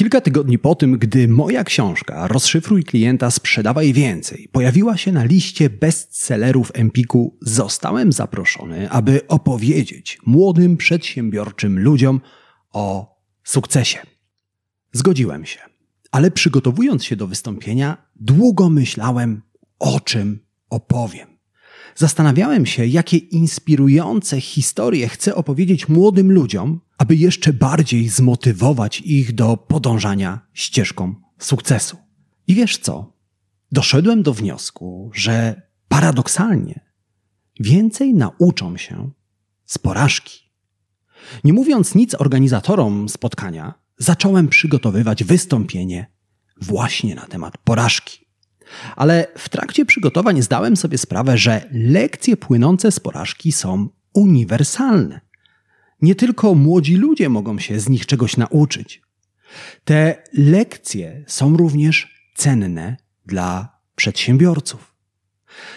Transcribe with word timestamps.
Kilka 0.00 0.20
tygodni 0.20 0.58
po 0.58 0.74
tym, 0.74 0.98
gdy 0.98 1.28
moja 1.28 1.64
książka 1.64 2.28
Rozszyfruj 2.28 2.84
klienta, 2.84 3.30
sprzedawaj 3.30 3.92
więcej 3.92 4.48
pojawiła 4.52 4.96
się 4.96 5.12
na 5.12 5.24
liście 5.24 5.70
bestsellerów 5.70 6.70
Empiku, 6.74 7.38
zostałem 7.42 8.12
zaproszony, 8.12 8.90
aby 8.90 9.26
opowiedzieć 9.28 10.18
młodym, 10.26 10.76
przedsiębiorczym 10.76 11.78
ludziom 11.78 12.20
o 12.72 13.16
sukcesie. 13.44 13.98
Zgodziłem 14.92 15.44
się, 15.46 15.60
ale 16.10 16.30
przygotowując 16.30 17.04
się 17.04 17.16
do 17.16 17.26
wystąpienia, 17.26 17.96
długo 18.16 18.70
myślałem, 18.70 19.42
o 19.78 20.00
czym 20.00 20.38
opowiem. 20.70 21.29
Zastanawiałem 22.00 22.66
się, 22.66 22.86
jakie 22.86 23.16
inspirujące 23.16 24.40
historie 24.40 25.08
chcę 25.08 25.34
opowiedzieć 25.34 25.88
młodym 25.88 26.32
ludziom, 26.32 26.80
aby 26.98 27.16
jeszcze 27.16 27.52
bardziej 27.52 28.08
zmotywować 28.08 29.00
ich 29.00 29.34
do 29.34 29.56
podążania 29.56 30.40
ścieżką 30.52 31.14
sukcesu. 31.38 31.96
I 32.46 32.54
wiesz 32.54 32.78
co? 32.78 33.12
Doszedłem 33.72 34.22
do 34.22 34.34
wniosku, 34.34 35.10
że 35.14 35.62
paradoksalnie 35.88 36.80
więcej 37.60 38.14
nauczą 38.14 38.76
się 38.76 39.10
z 39.64 39.78
porażki. 39.78 40.50
Nie 41.44 41.52
mówiąc 41.52 41.94
nic 41.94 42.14
organizatorom 42.14 43.08
spotkania, 43.08 43.74
zacząłem 43.98 44.48
przygotowywać 44.48 45.24
wystąpienie 45.24 46.06
właśnie 46.60 47.14
na 47.14 47.26
temat 47.26 47.58
porażki. 47.58 48.29
Ale 48.96 49.26
w 49.38 49.48
trakcie 49.48 49.84
przygotowań 49.84 50.42
zdałem 50.42 50.76
sobie 50.76 50.98
sprawę, 50.98 51.38
że 51.38 51.68
lekcje 51.72 52.36
płynące 52.36 52.92
z 52.92 53.00
porażki 53.00 53.52
są 53.52 53.88
uniwersalne. 54.14 55.20
Nie 56.02 56.14
tylko 56.14 56.54
młodzi 56.54 56.96
ludzie 56.96 57.28
mogą 57.28 57.58
się 57.58 57.80
z 57.80 57.88
nich 57.88 58.06
czegoś 58.06 58.36
nauczyć. 58.36 59.02
Te 59.84 60.22
lekcje 60.32 61.24
są 61.26 61.56
również 61.56 62.20
cenne 62.34 62.96
dla 63.26 63.80
przedsiębiorców. 63.96 64.94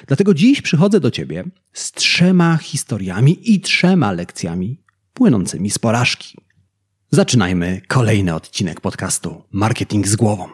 Dlatego 0.08 0.34
dziś 0.34 0.62
przychodzę 0.62 1.00
do 1.00 1.12
Ciebie 1.12 1.44
z 1.74 1.92
trzema 1.92 2.58
historiami 2.58 3.54
i 3.54 3.62
trzema 3.62 4.12
lekcjami 4.12 4.82
płynącymi 5.14 5.70
z 5.70 5.80
porażki. 5.80 6.38
Zaczynajmy 7.14 7.82
kolejny 7.88 8.36
odcinek 8.36 8.82
podcastu 8.82 9.42
Marketing 9.52 10.08
z 10.08 10.16
głową. 10.16 10.48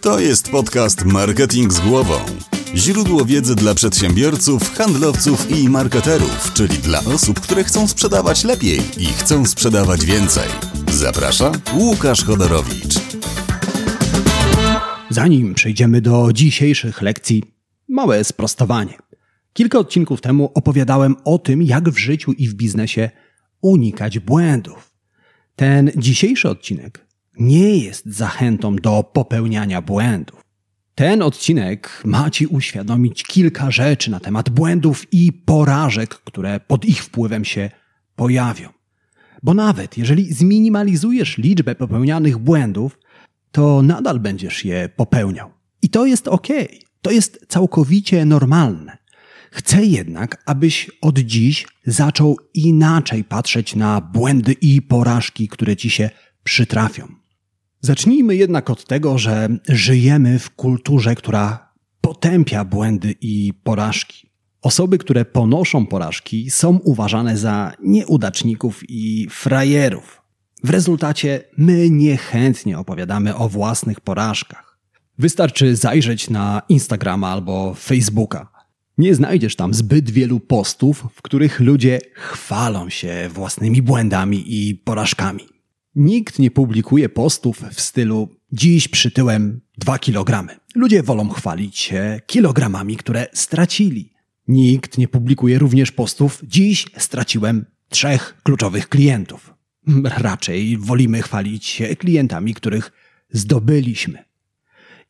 To 0.00 0.20
jest 0.20 0.50
podcast 0.50 1.04
Marketing 1.04 1.72
z 1.72 1.80
głową. 1.80 2.14
Źródło 2.74 3.24
wiedzy 3.24 3.54
dla 3.54 3.74
przedsiębiorców, 3.74 4.74
handlowców 4.74 5.50
i 5.50 5.68
marketerów, 5.68 6.52
czyli 6.54 6.78
dla 6.78 6.98
osób, 6.98 7.40
które 7.40 7.64
chcą 7.64 7.88
sprzedawać 7.88 8.44
lepiej 8.44 8.78
i 8.98 9.06
chcą 9.06 9.46
sprzedawać 9.46 10.04
więcej. 10.04 10.48
Zaprasza 10.92 11.52
Łukasz 11.74 12.24
Chodorowicz. 12.24 12.94
Zanim 15.10 15.54
przejdziemy 15.54 16.00
do 16.00 16.32
dzisiejszych 16.32 17.02
lekcji, 17.02 17.42
małe 17.88 18.24
sprostowanie. 18.24 18.98
Kilka 19.52 19.78
odcinków 19.78 20.20
temu 20.20 20.50
opowiadałem 20.54 21.16
o 21.24 21.38
tym, 21.38 21.62
jak 21.62 21.90
w 21.90 21.98
życiu 21.98 22.32
i 22.32 22.48
w 22.48 22.54
biznesie 22.54 23.10
unikać 23.62 24.18
błędów. 24.18 24.94
Ten 25.56 25.90
dzisiejszy 25.96 26.48
odcinek 26.48 27.06
nie 27.38 27.76
jest 27.78 28.06
zachętą 28.06 28.76
do 28.76 29.10
popełniania 29.12 29.82
błędów. 29.82 30.42
Ten 30.94 31.22
odcinek 31.22 32.02
ma 32.04 32.30
Ci 32.30 32.46
uświadomić 32.46 33.22
kilka 33.22 33.70
rzeczy 33.70 34.10
na 34.10 34.20
temat 34.20 34.50
błędów 34.50 35.12
i 35.12 35.32
porażek, 35.32 36.08
które 36.08 36.60
pod 36.60 36.84
ich 36.84 37.04
wpływem 37.04 37.44
się 37.44 37.70
pojawią. 38.16 38.68
Bo 39.42 39.54
nawet 39.54 39.98
jeżeli 39.98 40.32
zminimalizujesz 40.34 41.38
liczbę 41.38 41.74
popełnianych 41.74 42.38
błędów, 42.38 42.98
to 43.52 43.82
nadal 43.82 44.20
będziesz 44.20 44.64
je 44.64 44.88
popełniał. 44.88 45.50
I 45.82 45.88
to 45.88 46.06
jest 46.06 46.28
ok, 46.28 46.48
to 47.02 47.10
jest 47.10 47.46
całkowicie 47.48 48.24
normalne. 48.24 49.01
Chcę 49.52 49.84
jednak, 49.84 50.42
abyś 50.46 50.90
od 51.00 51.18
dziś 51.18 51.66
zaczął 51.86 52.36
inaczej 52.54 53.24
patrzeć 53.24 53.74
na 53.74 54.00
błędy 54.00 54.52
i 54.52 54.82
porażki, 54.82 55.48
które 55.48 55.76
ci 55.76 55.90
się 55.90 56.10
przytrafią. 56.44 57.08
Zacznijmy 57.80 58.36
jednak 58.36 58.70
od 58.70 58.86
tego, 58.86 59.18
że 59.18 59.48
żyjemy 59.68 60.38
w 60.38 60.50
kulturze, 60.50 61.14
która 61.14 61.72
potępia 62.00 62.64
błędy 62.64 63.14
i 63.20 63.52
porażki. 63.64 64.30
Osoby, 64.62 64.98
które 64.98 65.24
ponoszą 65.24 65.86
porażki, 65.86 66.50
są 66.50 66.78
uważane 66.84 67.38
za 67.38 67.72
nieudaczników 67.82 68.80
i 68.88 69.26
frajerów. 69.30 70.22
W 70.64 70.70
rezultacie 70.70 71.44
my 71.56 71.90
niechętnie 71.90 72.78
opowiadamy 72.78 73.36
o 73.36 73.48
własnych 73.48 74.00
porażkach. 74.00 74.78
Wystarczy 75.18 75.76
zajrzeć 75.76 76.30
na 76.30 76.62
Instagrama 76.68 77.28
albo 77.28 77.74
Facebooka. 77.74 78.51
Nie 78.98 79.14
znajdziesz 79.14 79.56
tam 79.56 79.74
zbyt 79.74 80.10
wielu 80.10 80.40
postów, 80.40 81.06
w 81.14 81.22
których 81.22 81.60
ludzie 81.60 82.00
chwalą 82.14 82.90
się 82.90 83.30
własnymi 83.34 83.82
błędami 83.82 84.44
i 84.46 84.74
porażkami. 84.74 85.42
Nikt 85.94 86.38
nie 86.38 86.50
publikuje 86.50 87.08
postów 87.08 87.62
w 87.72 87.80
stylu 87.80 88.28
dziś 88.52 88.88
przytyłem 88.88 89.60
2 89.78 89.98
kg. 89.98 90.56
Ludzie 90.74 91.02
wolą 91.02 91.28
chwalić 91.28 91.78
się 91.78 92.20
kilogramami, 92.26 92.96
które 92.96 93.26
stracili. 93.32 94.12
Nikt 94.48 94.98
nie 94.98 95.08
publikuje 95.08 95.58
również 95.58 95.92
postów 95.92 96.40
dziś 96.44 96.86
straciłem 96.98 97.64
trzech 97.88 98.36
kluczowych 98.42 98.88
klientów. 98.88 99.54
Raczej 100.04 100.78
wolimy 100.78 101.22
chwalić 101.22 101.66
się 101.66 101.96
klientami, 101.96 102.54
których 102.54 102.92
zdobyliśmy. 103.30 104.24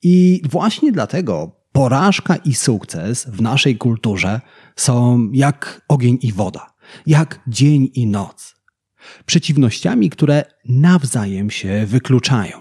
I 0.02 0.42
właśnie 0.50 0.92
dlatego 0.92 1.61
porażka 1.72 2.36
i 2.36 2.54
sukces 2.54 3.26
w 3.28 3.42
naszej 3.42 3.76
kulturze 3.78 4.40
są 4.76 5.28
jak 5.32 5.82
ogień 5.88 6.18
i 6.22 6.32
woda, 6.32 6.74
jak 7.06 7.40
dzień 7.46 7.90
i 7.94 8.06
noc. 8.06 8.54
Przeciwnościami, 9.26 10.10
które 10.10 10.44
nawzajem 10.68 11.50
się 11.50 11.86
wykluczają. 11.86 12.60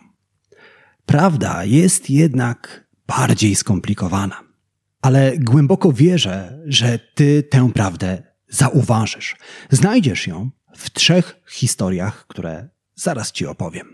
Prawda 1.05 1.65
jest 1.65 2.09
jednak 2.09 2.87
bardziej 3.07 3.55
skomplikowana. 3.55 4.41
Ale 5.01 5.37
głęboko 5.37 5.93
wierzę, 5.93 6.59
że 6.65 6.99
ty 7.15 7.43
tę 7.43 7.71
prawdę 7.73 8.23
zauważysz. 8.49 9.35
Znajdziesz 9.69 10.27
ją 10.27 10.49
w 10.77 10.89
trzech 10.89 11.41
historiach, 11.49 12.27
które 12.27 12.69
zaraz 12.95 13.31
ci 13.31 13.45
opowiem. 13.45 13.87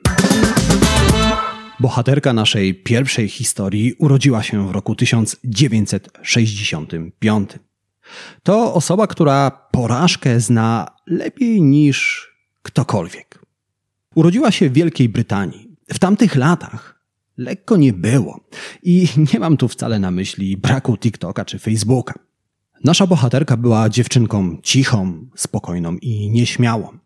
Bohaterka 1.80 2.34
naszej 2.34 2.76
pierwszej 2.76 3.30
historii 3.30 3.94
urodziła 3.94 4.44
się 4.44 4.68
w 4.68 4.72
roku 4.72 4.96
1965. 4.96 7.50
To 8.44 8.74
osoba, 8.74 9.08
która 9.08 9.52
porażkę 9.52 10.40
zna 10.40 10.88
lepiej 11.08 11.62
niż 11.62 12.28
ktokolwiek. 12.62 13.46
Urodziła 14.16 14.52
się 14.52 14.70
w 14.70 14.74
Wielkiej 14.74 15.10
Brytanii. 15.10 15.68
W 15.94 16.00
tamtych 16.00 16.36
latach 16.36 17.04
lekko 17.38 17.78
nie 17.78 17.94
było. 17.94 18.40
I 18.84 19.08
nie 19.34 19.40
mam 19.40 19.58
tu 19.58 19.68
wcale 19.68 20.00
na 20.00 20.12
myśli 20.12 20.58
braku 20.58 20.98
TikToka 20.98 21.46
czy 21.46 21.60
Facebooka. 21.60 22.14
Nasza 22.84 23.08
bohaterka 23.08 23.58
była 23.58 23.90
dziewczynką 23.90 24.58
cichą, 24.64 25.30
spokojną 25.36 25.98
i 25.98 26.30
nieśmiałą. 26.30 26.97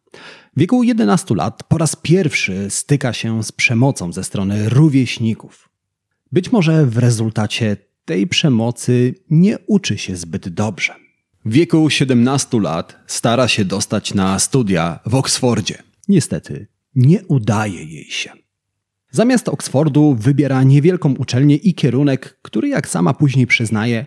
W 0.55 0.59
wieku 0.59 0.83
11 0.83 1.35
lat 1.35 1.63
po 1.63 1.77
raz 1.77 1.95
pierwszy 1.95 2.69
styka 2.69 3.13
się 3.13 3.43
z 3.43 3.51
przemocą 3.51 4.13
ze 4.13 4.23
strony 4.23 4.69
rówieśników. 4.69 5.69
Być 6.31 6.51
może 6.51 6.85
w 6.85 6.97
rezultacie 6.97 7.77
tej 8.05 8.27
przemocy 8.27 9.15
nie 9.29 9.57
uczy 9.67 9.97
się 9.97 10.15
zbyt 10.15 10.49
dobrze. 10.49 10.95
W 11.45 11.53
wieku 11.53 11.89
17 11.89 12.59
lat 12.59 12.95
stara 13.07 13.47
się 13.47 13.65
dostać 13.65 14.13
na 14.13 14.39
studia 14.39 14.99
w 15.05 15.15
Oksfordzie. 15.15 15.83
Niestety, 16.07 16.67
nie 16.95 17.23
udaje 17.25 17.83
jej 17.83 18.11
się. 18.11 18.31
Zamiast 19.11 19.49
Oksfordu 19.49 20.15
wybiera 20.15 20.63
niewielką 20.63 21.13
uczelnię 21.13 21.55
i 21.55 21.73
kierunek, 21.73 22.39
który, 22.41 22.67
jak 22.67 22.87
sama 22.87 23.13
później 23.13 23.47
przyznaje, 23.47 24.05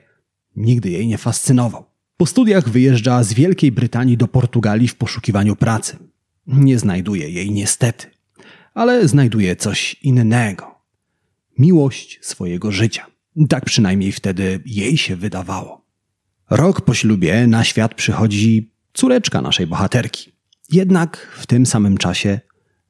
nigdy 0.56 0.91
jej 0.91 1.06
nie 1.06 1.19
fascynował. 1.19 1.94
Po 2.17 2.27
studiach 2.27 2.69
wyjeżdża 2.69 3.23
z 3.23 3.33
Wielkiej 3.33 3.73
Brytanii 3.73 4.17
do 4.17 4.29
Portugalii 4.29 4.89
w 4.89 4.97
poszukiwaniu 4.97 5.57
pracy. 5.57 5.97
Nie 6.47 6.79
znajduje 6.79 7.31
jej 7.31 7.51
niestety, 7.51 8.07
ale 8.75 9.09
znajduje 9.09 9.57
coś 9.57 9.95
innego. 9.95 10.75
Miłość 11.59 12.19
swojego 12.23 12.73
życia. 12.73 13.07
Tak 13.49 13.65
przynajmniej 13.65 14.13
wtedy 14.13 14.63
jej 14.67 14.97
się 14.97 15.17
wydawało. 15.17 15.85
Rok 16.51 16.81
po 16.81 16.95
ślubie 16.95 17.47
na 17.47 17.65
świat 17.65 17.95
przychodzi 17.95 18.73
córeczka 18.93 19.43
naszej 19.43 19.67
bohaterki. 19.67 20.33
Jednak 20.73 21.37
w 21.41 21.47
tym 21.47 21.67
samym 21.67 21.99
czasie 21.99 22.41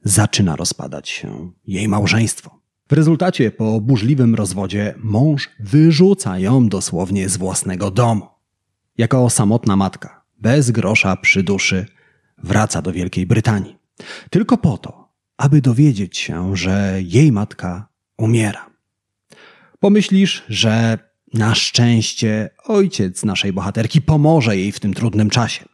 zaczyna 0.03 0.55
rozpadać 0.55 1.09
się 1.09 1.51
jej 1.67 1.87
małżeństwo. 1.87 2.61
W 2.89 2.93
rezultacie 2.93 3.51
po 3.51 3.81
burzliwym 3.81 4.35
rozwodzie 4.35 4.95
mąż 4.97 5.49
wyrzuca 5.59 6.39
ją 6.39 6.69
dosłownie 6.69 7.29
z 7.29 7.37
własnego 7.37 7.91
domu. 7.91 8.34
Jako 8.97 9.29
samotna 9.29 9.75
matka, 9.75 10.25
bez 10.37 10.71
grosza 10.71 11.15
przy 11.15 11.43
duszy, 11.43 11.85
wraca 12.37 12.81
do 12.81 12.91
Wielkiej 12.91 13.25
Brytanii. 13.25 13.75
Tylko 14.29 14.57
po 14.57 14.77
to, 14.77 15.09
aby 15.37 15.61
dowiedzieć 15.61 16.17
się, 16.17 16.55
że 16.55 16.99
jej 17.01 17.31
matka 17.31 17.87
umiera. 18.17 18.69
Pomyślisz, 19.79 20.43
że 20.49 20.99
na 21.33 21.55
szczęście 21.55 22.49
ojciec 22.63 23.23
naszej 23.23 23.53
bohaterki 23.53 24.01
pomoże 24.01 24.57
jej 24.57 24.71
w 24.71 24.79
tym 24.79 24.93
trudnym 24.93 25.29
czasie. 25.29 25.65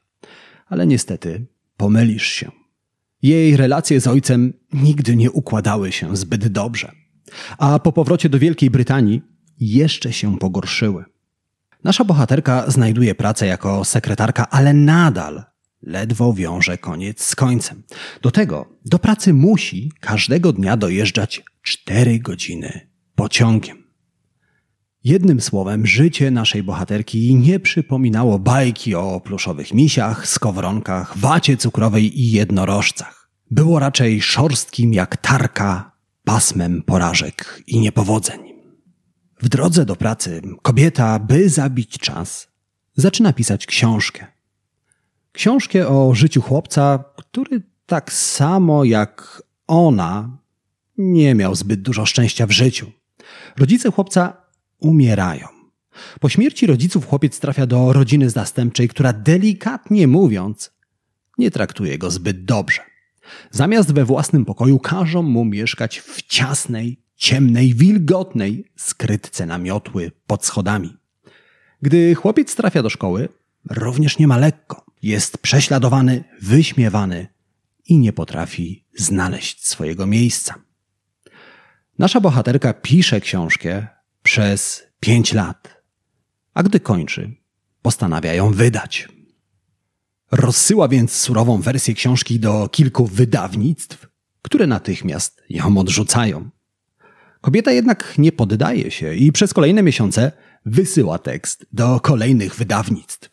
Ale 0.68 0.88
niestety 0.88 1.46
pomylisz 1.78 2.28
się. 2.28 2.52
Jej 3.22 3.58
relacje 3.58 4.02
z 4.02 4.08
ojcem 4.08 4.54
nigdy 4.74 5.16
nie 5.16 5.32
układały 5.32 5.92
się 5.92 6.18
zbyt 6.18 6.48
dobrze, 6.48 6.92
a 7.58 7.80
po 7.80 7.92
powrocie 7.92 8.30
do 8.30 8.40
Wielkiej 8.40 8.70
Brytanii 8.70 9.22
jeszcze 9.60 10.14
się 10.14 10.38
pogorszyły. 10.38 11.06
Nasza 11.84 12.04
bohaterka 12.04 12.72
znajduje 12.72 13.16
pracę 13.16 13.48
jako 13.48 13.86
sekretarka, 13.86 14.50
ale 14.50 14.74
nadal 14.74 15.44
ledwo 15.82 16.34
wiąże 16.34 16.78
koniec 16.78 17.24
z 17.24 17.36
końcem. 17.36 17.84
Do 18.22 18.32
tego 18.32 18.66
do 18.86 19.00
pracy 19.00 19.34
musi 19.34 19.92
każdego 20.00 20.54
dnia 20.54 20.78
dojeżdżać 20.78 21.44
cztery 21.62 22.20
godziny 22.20 22.90
pociągiem. 23.16 23.82
Jednym 25.04 25.42
słowem, 25.42 25.86
życie 25.88 26.32
naszej 26.32 26.64
bohaterki 26.64 27.36
nie 27.36 27.60
przypominało 27.60 28.40
bajki 28.40 28.96
o 28.96 29.20
pluszowych 29.20 29.74
misiach, 29.74 30.28
skowronkach, 30.28 31.18
wacie 31.18 31.58
cukrowej 31.58 32.22
i 32.22 32.32
jednorożcach. 32.32 33.30
Było 33.52 33.80
raczej 33.80 34.22
szorstkim 34.22 34.94
jak 34.94 35.18
tarka, 35.18 35.92
pasmem 36.24 36.82
porażek 36.82 37.64
i 37.68 37.80
niepowodzeń. 37.80 38.51
W 39.42 39.50
drodze 39.50 39.86
do 39.86 39.96
pracy 39.96 40.42
kobieta, 40.62 41.20
by 41.20 41.50
zabić 41.50 41.98
czas, 41.98 42.48
zaczyna 42.96 43.34
pisać 43.34 43.66
książkę. 43.66 44.28
Książkę 45.32 45.88
o 45.88 46.16
życiu 46.16 46.42
chłopca, 46.42 47.04
który 47.18 47.62
tak 47.86 48.14
samo 48.14 48.84
jak 48.84 49.44
ona 49.68 50.38
nie 50.98 51.36
miał 51.36 51.56
zbyt 51.56 51.82
dużo 51.82 52.06
szczęścia 52.06 52.48
w 52.48 52.52
życiu. 52.52 52.92
Rodzice 53.58 53.92
chłopca 53.92 54.38
umierają. 54.80 55.48
Po 56.20 56.30
śmierci 56.30 56.68
rodziców 56.68 57.08
chłopiec 57.08 57.40
trafia 57.40 57.66
do 57.66 57.94
rodziny 57.94 58.30
zastępczej, 58.30 58.88
która 58.88 59.14
delikatnie 59.14 60.08
mówiąc 60.08 60.72
nie 61.38 61.52
traktuje 61.52 61.98
go 61.98 62.12
zbyt 62.12 62.46
dobrze. 62.46 62.82
Zamiast 63.52 63.94
we 63.94 64.06
własnym 64.06 64.46
pokoju 64.46 64.80
każą 64.80 65.22
mu 65.22 65.46
mieszkać 65.46 66.00
w 66.00 66.22
ciasnej, 66.22 67.01
ciemnej, 67.22 67.74
wilgotnej 67.74 68.72
skrytce 68.76 69.46
na 69.46 69.58
miotły 69.58 70.12
pod 70.28 70.46
schodami. 70.46 70.98
Gdy 71.82 72.16
chłopiec 72.16 72.56
trafia 72.56 72.84
do 72.84 72.90
szkoły, 72.90 73.30
również 73.70 74.20
nie 74.20 74.28
ma 74.28 74.38
lekko. 74.38 74.86
Jest 75.02 75.38
prześladowany, 75.38 76.24
wyśmiewany 76.42 77.28
i 77.86 77.98
nie 77.98 78.14
potrafi 78.14 78.86
znaleźć 78.98 79.68
swojego 79.68 80.06
miejsca. 80.06 80.56
Nasza 82.00 82.22
bohaterka 82.22 82.74
pisze 82.74 83.22
książkę 83.22 83.88
przez 84.24 84.84
pięć 85.00 85.34
lat, 85.34 85.82
a 86.54 86.64
gdy 86.64 86.80
kończy, 86.80 87.36
postanawia 87.82 88.34
ją 88.34 88.52
wydać. 88.52 89.08
Rozsyła 90.32 90.88
więc 90.88 91.12
surową 91.12 91.62
wersję 91.62 91.94
książki 91.94 92.40
do 92.40 92.70
kilku 92.70 93.06
wydawnictw, 93.06 94.08
które 94.42 94.68
natychmiast 94.68 95.42
ją 95.50 95.78
odrzucają. 95.78 96.50
Kobieta 97.42 97.72
jednak 97.72 98.14
nie 98.18 98.32
poddaje 98.32 98.92
się 98.92 99.16
i 99.16 99.32
przez 99.32 99.54
kolejne 99.54 99.84
miesiące 99.84 100.32
wysyła 100.66 101.20
tekst 101.20 101.66
do 101.74 102.00
kolejnych 102.00 102.56
wydawnictw. 102.56 103.30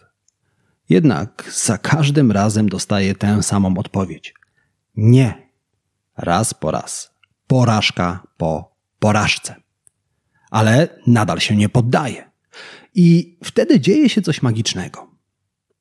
Jednak 0.89 1.51
za 1.53 1.79
każdym 1.79 2.33
razem 2.33 2.69
dostaje 2.69 3.15
tę 3.15 3.43
samą 3.43 3.79
odpowiedź. 3.79 4.35
Nie. 4.97 5.49
Raz 6.17 6.55
po 6.55 6.71
raz. 6.71 7.15
Porażka 7.47 8.27
po 8.37 8.77
porażce. 8.99 9.55
Ale 10.51 10.89
nadal 11.07 11.41
się 11.41 11.57
nie 11.57 11.69
poddaje. 11.69 12.31
I 12.95 13.39
wtedy 13.45 13.81
dzieje 13.81 14.09
się 14.09 14.23
coś 14.23 14.43
magicznego. 14.43 15.11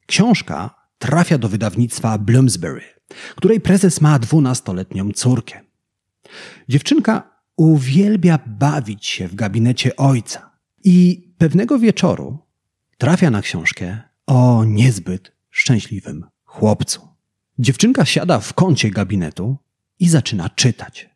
Książka 0.06 0.76
trafia 0.98 1.38
do 1.38 1.50
wydawnictwa 1.50 2.18
Bloomsbury, 2.18 2.84
której 3.36 3.62
prezes 3.62 4.02
ma 4.02 4.20
dwunastoletnią 4.20 5.12
córkę. 5.12 5.62
Dziewczynka 6.70 7.37
uwielbia 7.58 8.40
bawić 8.48 9.06
się 9.06 9.28
w 9.28 9.36
gabinecie 9.36 9.96
ojca 9.96 10.52
i 10.84 11.28
pewnego 11.38 11.80
wieczoru 11.80 12.38
trafia 12.98 13.32
na 13.32 13.42
książkę 13.42 14.02
o 14.28 14.64
niezbyt 14.66 15.32
szczęśliwym 15.50 16.26
chłopcu. 16.44 17.08
Dziewczynka 17.60 18.06
siada 18.06 18.40
w 18.40 18.54
kącie 18.54 18.92
gabinetu 18.92 19.58
i 20.00 20.10
zaczyna 20.10 20.50
czytać. 20.50 21.10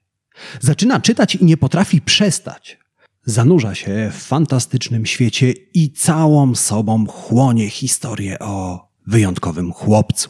Zaczyna 0.59 0.99
czytać 0.99 1.35
i 1.35 1.45
nie 1.45 1.57
potrafi 1.57 2.01
przestać. 2.01 2.79
Zanurza 3.25 3.75
się 3.75 4.11
w 4.13 4.23
fantastycznym 4.23 5.05
świecie 5.05 5.51
i 5.51 5.91
całą 5.91 6.55
sobą 6.55 7.07
chłonie 7.07 7.69
historię 7.69 8.39
o 8.39 8.87
wyjątkowym 9.07 9.73
chłopcu. 9.73 10.29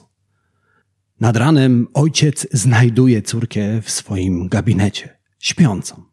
Nad 1.19 1.37
ranem 1.37 1.87
ojciec 1.93 2.47
znajduje 2.51 3.21
córkę 3.21 3.81
w 3.81 3.91
swoim 3.91 4.47
gabinecie, 4.47 5.20
śpiącą, 5.41 6.03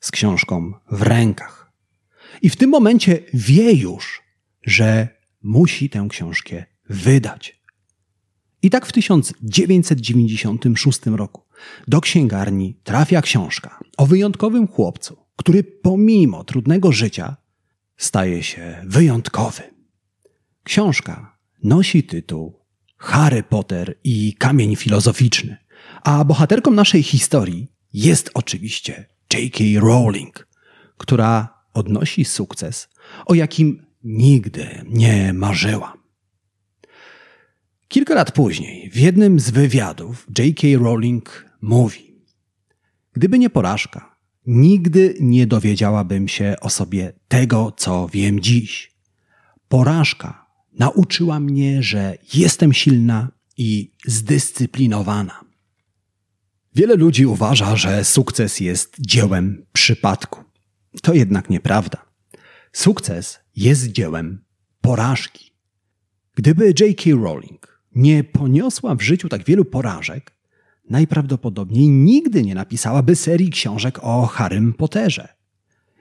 z 0.00 0.10
książką 0.10 0.72
w 0.90 1.02
rękach. 1.02 1.72
I 2.42 2.50
w 2.50 2.56
tym 2.56 2.70
momencie 2.70 3.18
wie 3.34 3.72
już, 3.72 4.22
że 4.62 5.08
musi 5.42 5.90
tę 5.90 6.06
książkę 6.10 6.64
wydać. 6.88 7.62
I 8.62 8.70
tak 8.70 8.86
w 8.86 8.92
1996 8.92 11.00
roku 11.06 11.42
do 11.88 12.00
księgarni 12.00 12.80
trafia 12.84 13.22
książka 13.22 13.80
o 13.96 14.06
wyjątkowym 14.06 14.68
chłopcu, 14.68 15.16
który 15.36 15.64
pomimo 15.64 16.44
trudnego 16.44 16.92
życia 16.92 17.36
staje 17.96 18.42
się 18.42 18.84
wyjątkowy. 18.86 19.62
Książka 20.64 21.38
nosi 21.62 22.02
tytuł 22.02 22.60
Harry 22.98 23.42
Potter 23.42 23.98
i 24.04 24.36
kamień 24.38 24.76
filozoficzny, 24.76 25.56
a 26.02 26.24
bohaterką 26.24 26.70
naszej 26.70 27.02
historii 27.02 27.71
jest 27.92 28.30
oczywiście 28.34 29.06
J.K. 29.34 29.64
Rowling, 29.80 30.48
która 30.96 31.62
odnosi 31.74 32.24
sukces, 32.24 32.88
o 33.26 33.34
jakim 33.34 33.86
nigdy 34.04 34.84
nie 34.88 35.32
marzyła. 35.32 36.02
Kilka 37.88 38.14
lat 38.14 38.32
później, 38.32 38.90
w 38.90 38.96
jednym 38.96 39.40
z 39.40 39.50
wywiadów, 39.50 40.26
J.K. 40.38 40.68
Rowling 40.78 41.46
mówi: 41.62 42.24
Gdyby 43.12 43.38
nie 43.38 43.50
porażka, 43.50 44.16
nigdy 44.46 45.14
nie 45.20 45.46
dowiedziałabym 45.46 46.28
się 46.28 46.54
o 46.60 46.70
sobie 46.70 47.12
tego, 47.28 47.72
co 47.76 48.08
wiem 48.12 48.40
dziś. 48.40 48.92
Porażka 49.68 50.46
nauczyła 50.72 51.40
mnie, 51.40 51.82
że 51.82 52.18
jestem 52.34 52.72
silna 52.72 53.30
i 53.56 53.92
zdyscyplinowana. 54.06 55.51
Wiele 56.74 56.94
ludzi 56.94 57.26
uważa, 57.26 57.76
że 57.76 58.04
sukces 58.04 58.60
jest 58.60 58.96
dziełem 59.00 59.66
przypadku. 59.72 60.44
To 61.02 61.14
jednak 61.14 61.50
nieprawda. 61.50 61.98
Sukces 62.72 63.40
jest 63.56 63.86
dziełem 63.86 64.44
porażki. 64.80 65.52
Gdyby 66.34 66.74
J.K. 66.80 67.10
Rowling 67.22 67.82
nie 67.94 68.24
poniosła 68.24 68.94
w 68.94 69.02
życiu 69.02 69.28
tak 69.28 69.44
wielu 69.44 69.64
porażek, 69.64 70.32
najprawdopodobniej 70.90 71.88
nigdy 71.88 72.42
nie 72.42 72.54
napisałaby 72.54 73.16
serii 73.16 73.50
książek 73.50 73.98
o 74.02 74.26
Harrym 74.26 74.74
Potterze. 74.74 75.28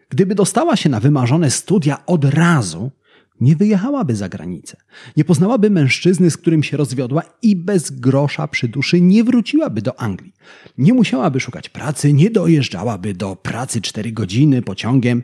Gdyby 0.10 0.36
dostała 0.36 0.76
się 0.76 0.90
na 0.90 1.00
wymarzone 1.00 1.52
studia 1.52 2.06
od 2.06 2.26
razu, 2.26 2.92
nie 3.42 3.56
wyjechałaby 3.56 4.16
za 4.16 4.30
granicę, 4.30 4.78
nie 5.18 5.26
poznałaby 5.26 5.70
mężczyzny, 5.70 6.32
z 6.32 6.38
którym 6.38 6.64
się 6.64 6.78
rozwiodła 6.78 7.22
i 7.42 7.56
bez 7.56 7.92
grosza 7.92 8.48
przy 8.48 8.68
duszy 8.68 9.02
nie 9.02 9.24
wróciłaby 9.24 9.82
do 9.82 10.00
Anglii. 10.00 10.34
Nie 10.78 10.94
musiałaby 10.94 11.40
szukać 11.40 11.70
pracy, 11.70 12.14
nie 12.14 12.30
dojeżdżałaby 12.30 13.14
do 13.14 13.36
pracy 13.36 13.82
cztery 13.82 14.12
godziny 14.12 14.62
pociągiem, 14.62 15.24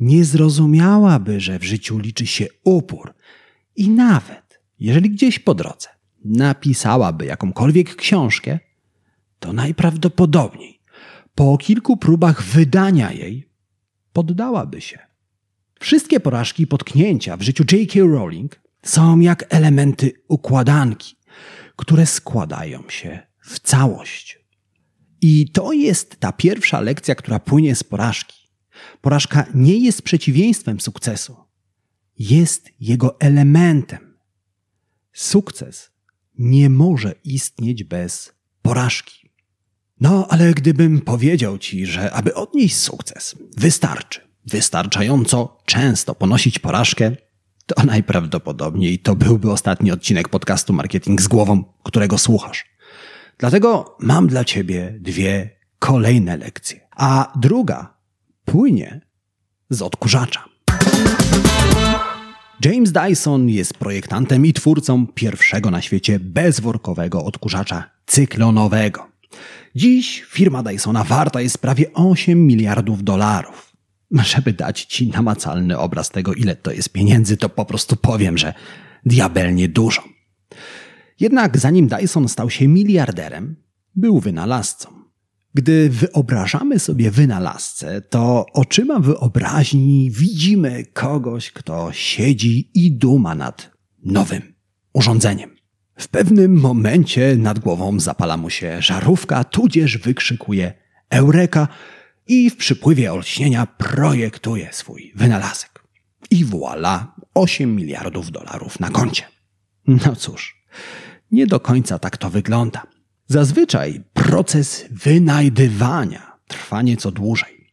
nie 0.00 0.24
zrozumiałaby, 0.24 1.40
że 1.40 1.58
w 1.58 1.64
życiu 1.64 1.98
liczy 1.98 2.26
się 2.26 2.46
upór. 2.64 3.14
I 3.76 3.90
nawet, 3.90 4.60
jeżeli 4.78 5.10
gdzieś 5.10 5.38
po 5.38 5.54
drodze 5.54 5.88
napisałaby 6.24 7.26
jakąkolwiek 7.26 7.96
książkę, 7.96 8.58
to 9.38 9.52
najprawdopodobniej 9.52 10.80
po 11.34 11.58
kilku 11.58 11.96
próbach 11.96 12.42
wydania 12.42 13.12
jej 13.12 13.48
poddałaby 14.12 14.80
się. 14.80 15.13
Wszystkie 15.80 16.20
porażki 16.20 16.62
i 16.62 16.66
potknięcia 16.66 17.36
w 17.36 17.42
życiu 17.42 17.64
J.K. 17.72 18.00
Rowling 18.00 18.60
są 18.82 19.20
jak 19.20 19.54
elementy 19.54 20.12
układanki, 20.28 21.16
które 21.76 22.06
składają 22.06 22.82
się 22.88 23.20
w 23.40 23.60
całość. 23.60 24.38
I 25.20 25.50
to 25.50 25.72
jest 25.72 26.16
ta 26.20 26.32
pierwsza 26.32 26.80
lekcja, 26.80 27.14
która 27.14 27.38
płynie 27.38 27.74
z 27.74 27.84
porażki. 27.84 28.36
Porażka 29.00 29.46
nie 29.54 29.76
jest 29.76 30.02
przeciwieństwem 30.02 30.80
sukcesu, 30.80 31.36
jest 32.18 32.70
jego 32.80 33.20
elementem. 33.20 34.18
Sukces 35.12 35.90
nie 36.38 36.70
może 36.70 37.14
istnieć 37.24 37.84
bez 37.84 38.32
porażki. 38.62 39.30
No, 40.00 40.26
ale 40.28 40.54
gdybym 40.54 41.00
powiedział 41.00 41.58
ci, 41.58 41.86
że 41.86 42.12
aby 42.12 42.34
odnieść 42.34 42.76
sukces, 42.76 43.36
wystarczy 43.56 44.23
wystarczająco 44.46 45.56
często 45.64 46.14
ponosić 46.14 46.58
porażkę, 46.58 47.12
to 47.66 47.84
najprawdopodobniej 47.84 48.98
to 48.98 49.16
byłby 49.16 49.50
ostatni 49.50 49.90
odcinek 49.90 50.28
podcastu 50.28 50.72
Marketing 50.72 51.22
z 51.22 51.28
głową, 51.28 51.64
którego 51.82 52.18
słuchasz. 52.18 52.64
Dlatego 53.38 53.96
mam 54.00 54.26
dla 54.26 54.44
ciebie 54.44 54.98
dwie 55.00 55.50
kolejne 55.78 56.36
lekcje. 56.36 56.80
A 56.96 57.32
druga 57.36 57.94
płynie 58.44 59.00
z 59.70 59.82
odkurzacza. 59.82 60.44
James 62.64 62.92
Dyson 62.92 63.48
jest 63.48 63.74
projektantem 63.74 64.46
i 64.46 64.52
twórcą 64.52 65.06
pierwszego 65.06 65.70
na 65.70 65.82
świecie 65.82 66.20
bezworkowego 66.20 67.24
odkurzacza 67.24 67.90
cyklonowego. 68.06 69.06
Dziś 69.76 70.24
firma 70.28 70.62
Dysona 70.62 71.04
warta 71.04 71.40
jest 71.40 71.58
prawie 71.58 71.92
8 71.92 72.46
miliardów 72.46 73.04
dolarów. 73.04 73.73
Żeby 74.10 74.52
dać 74.52 74.84
ci 74.84 75.08
namacalny 75.08 75.78
obraz 75.78 76.10
tego, 76.10 76.34
ile 76.34 76.56
to 76.56 76.72
jest 76.72 76.88
pieniędzy, 76.88 77.36
to 77.36 77.48
po 77.48 77.64
prostu 77.64 77.96
powiem, 77.96 78.38
że 78.38 78.54
diabelnie 79.06 79.68
dużo. 79.68 80.02
Jednak 81.20 81.58
zanim 81.58 81.88
Dyson 81.88 82.28
stał 82.28 82.50
się 82.50 82.68
miliarderem, 82.68 83.56
był 83.94 84.20
wynalazcą. 84.20 84.88
Gdy 85.54 85.90
wyobrażamy 85.90 86.78
sobie 86.78 87.10
wynalazcę, 87.10 88.00
to 88.00 88.46
oczyma 88.52 89.00
wyobraźni 89.00 90.10
widzimy 90.10 90.84
kogoś, 90.84 91.50
kto 91.50 91.92
siedzi 91.92 92.70
i 92.74 92.92
duma 92.92 93.34
nad 93.34 93.70
nowym 94.04 94.54
urządzeniem. 94.92 95.50
W 95.98 96.08
pewnym 96.08 96.60
momencie 96.60 97.36
nad 97.36 97.58
głową 97.58 98.00
zapala 98.00 98.36
mu 98.36 98.50
się 98.50 98.82
żarówka, 98.82 99.44
tudzież 99.44 99.98
wykrzykuje 99.98 100.72
Eureka 101.10 101.68
i 102.26 102.50
w 102.50 102.56
przypływie 102.56 103.12
olśnienia 103.12 103.66
projektuje 103.66 104.68
swój 104.72 105.12
wynalazek. 105.14 105.84
I 106.30 106.44
voilà, 106.44 107.04
8 107.34 107.76
miliardów 107.76 108.30
dolarów 108.30 108.80
na 108.80 108.90
koncie. 108.90 109.24
No 109.86 110.16
cóż, 110.16 110.64
nie 111.30 111.46
do 111.46 111.60
końca 111.60 111.98
tak 111.98 112.16
to 112.16 112.30
wygląda. 112.30 112.82
Zazwyczaj 113.26 114.02
proces 114.12 114.84
wynajdywania 114.90 116.32
trwa 116.48 116.82
nieco 116.82 117.10
dłużej. 117.10 117.70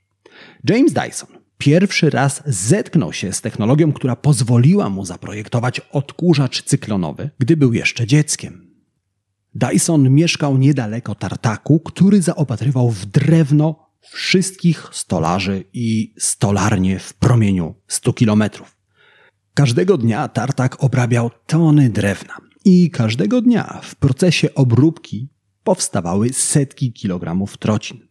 James 0.70 0.94
Dyson 0.94 1.30
pierwszy 1.58 2.10
raz 2.10 2.44
zetknął 2.46 3.14
się 3.14 3.34
z 3.34 3.42
technologią, 3.42 3.94
która 3.94 4.16
pozwoliła 4.16 4.90
mu 4.90 5.06
zaprojektować 5.06 5.80
odkurzacz 5.80 6.64
cyklonowy, 6.64 7.30
gdy 7.40 7.58
był 7.58 7.74
jeszcze 7.74 8.08
dzieckiem. 8.08 8.68
Dyson 9.56 10.10
mieszkał 10.10 10.58
niedaleko 10.58 11.16
tartaku, 11.16 11.80
który 11.80 12.22
zaopatrywał 12.22 12.90
w 12.90 13.06
drewno 13.06 13.91
wszystkich 14.02 14.90
stolarzy 14.92 15.64
i 15.74 16.14
stolarnie 16.18 17.00
w 17.00 17.14
promieniu 17.14 17.76
100 17.88 18.14
kilometrów. 18.14 18.78
Każdego 19.54 19.98
dnia 19.98 20.28
tartak 20.28 20.84
obrabiał 20.84 21.32
tony 21.48 21.90
drewna 21.90 22.38
i 22.66 22.92
każdego 22.92 23.42
dnia 23.42 23.80
w 23.84 23.96
procesie 23.96 24.54
obróbki 24.54 25.30
powstawały 25.64 26.34
setki 26.34 26.94
kilogramów 26.94 27.58
trocin. 27.58 28.08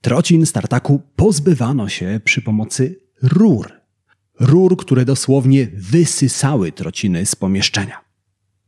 Trocin 0.00 0.46
z 0.46 0.52
tartaku 0.52 1.02
pozbywano 1.16 1.88
się 1.88 2.20
przy 2.24 2.42
pomocy 2.42 3.00
rur. 3.22 3.72
Rur, 4.40 4.76
które 4.76 5.04
dosłownie 5.04 5.68
wysysały 5.74 6.72
trociny 6.72 7.26
z 7.26 7.36
pomieszczenia. 7.36 8.04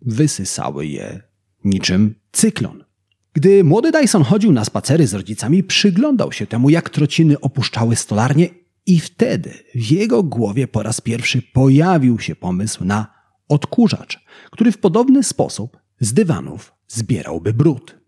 Wysysały 0.03 0.87
je 0.87 1.23
niczym 1.65 2.15
cyklon. 2.33 2.85
Gdy 3.33 3.65
młody 3.65 3.93
Dyson 3.93 4.23
chodził 4.23 4.53
na 4.53 4.65
spacery 4.65 5.07
z 5.07 5.15
rodzicami, 5.15 5.63
przyglądał 5.63 6.33
się 6.33 6.47
temu, 6.47 6.71
jak 6.71 6.91
trociny 6.91 7.41
opuszczały 7.41 7.97
stolarnię, 7.97 8.49
i 8.87 9.01
wtedy 9.01 9.55
w 9.75 9.91
jego 9.91 10.23
głowie 10.23 10.69
po 10.69 10.83
raz 10.83 11.01
pierwszy 11.01 11.43
pojawił 11.43 12.19
się 12.19 12.37
pomysł 12.37 12.85
na 12.85 13.07
odkurzacz, 13.49 14.25
który 14.51 14.73
w 14.73 14.79
podobny 14.79 15.23
sposób 15.23 15.79
z 16.01 16.13
dywanów 16.13 16.73
zbierałby 16.89 17.53
brud. 17.53 17.99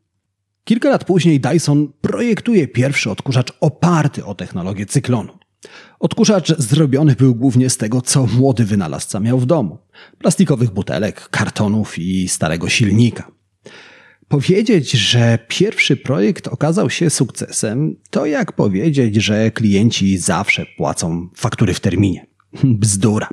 Kilka 0.64 0.88
lat 0.88 1.04
później 1.04 1.40
Dyson 1.40 1.92
projektuje 2.00 2.68
pierwszy 2.68 3.10
odkurzacz 3.10 3.52
oparty 3.60 4.24
o 4.24 4.34
technologię 4.34 4.86
cyklonu. 4.86 5.38
Odkurzacz 6.00 6.58
zrobiony 6.58 7.16
był 7.16 7.34
głównie 7.34 7.70
z 7.70 7.76
tego, 7.76 8.00
co 8.00 8.26
młody 8.26 8.64
wynalazca 8.64 9.20
miał 9.20 9.38
w 9.38 9.46
domu: 9.46 9.78
plastikowych 10.18 10.70
butelek, 10.70 11.28
kartonów 11.28 11.98
i 11.98 12.28
starego 12.28 12.68
silnika. 12.68 13.32
Powiedzieć, 14.32 14.90
że 14.90 15.38
pierwszy 15.48 15.96
projekt 15.96 16.48
okazał 16.48 16.90
się 16.90 17.10
sukcesem, 17.10 17.96
to 18.10 18.26
jak 18.26 18.52
powiedzieć, 18.52 19.16
że 19.16 19.50
klienci 19.50 20.18
zawsze 20.18 20.66
płacą 20.76 21.28
faktury 21.34 21.74
w 21.74 21.80
terminie. 21.80 22.26
Bzdura. 22.64 23.28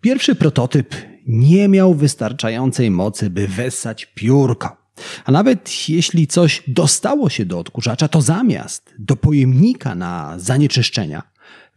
Pierwszy 0.00 0.34
prototyp 0.34 0.94
nie 1.26 1.68
miał 1.68 1.94
wystarczającej 1.94 2.90
mocy, 2.90 3.30
by 3.30 3.48
wessać 3.48 4.06
piórko. 4.14 4.76
A 5.24 5.32
nawet 5.32 5.88
jeśli 5.88 6.26
coś 6.26 6.62
dostało 6.66 7.30
się 7.30 7.44
do 7.44 7.58
odkurzacza, 7.58 8.08
to 8.08 8.22
zamiast 8.22 8.94
do 8.98 9.16
pojemnika 9.16 9.94
na 9.94 10.34
zanieczyszczenia, 10.38 11.22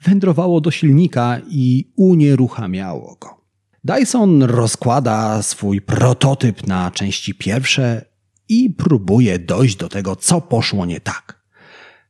wędrowało 0.01 0.61
do 0.61 0.71
silnika 0.71 1.41
i 1.49 1.91
unieruchamiało 1.95 3.17
go. 3.21 3.41
Dyson 3.83 4.43
rozkłada 4.43 5.41
swój 5.41 5.81
prototyp 5.81 6.67
na 6.67 6.91
części 6.91 7.35
pierwsze 7.35 8.14
i 8.49 8.69
próbuje 8.69 9.39
dojść 9.39 9.75
do 9.75 9.89
tego, 9.89 10.15
co 10.15 10.41
poszło 10.41 10.85
nie 10.85 10.99
tak. 10.99 11.41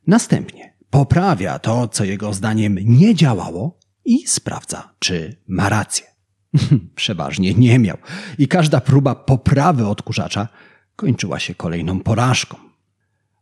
Następnie 0.06 0.76
poprawia 0.90 1.58
to, 1.58 1.88
co 1.88 2.04
jego 2.04 2.34
zdaniem 2.34 2.78
nie 2.80 3.14
działało 3.14 3.78
i 4.04 4.26
sprawdza, 4.26 4.94
czy 4.98 5.36
ma 5.48 5.68
rację. 5.68 6.06
Przeważnie 6.94 7.54
nie 7.54 7.78
miał 7.78 7.96
i 8.38 8.48
każda 8.48 8.80
próba 8.80 9.14
poprawy 9.14 9.86
odkurzacza 9.86 10.48
kończyła 10.96 11.38
się 11.38 11.54
kolejną 11.54 12.00
porażką. 12.00 12.56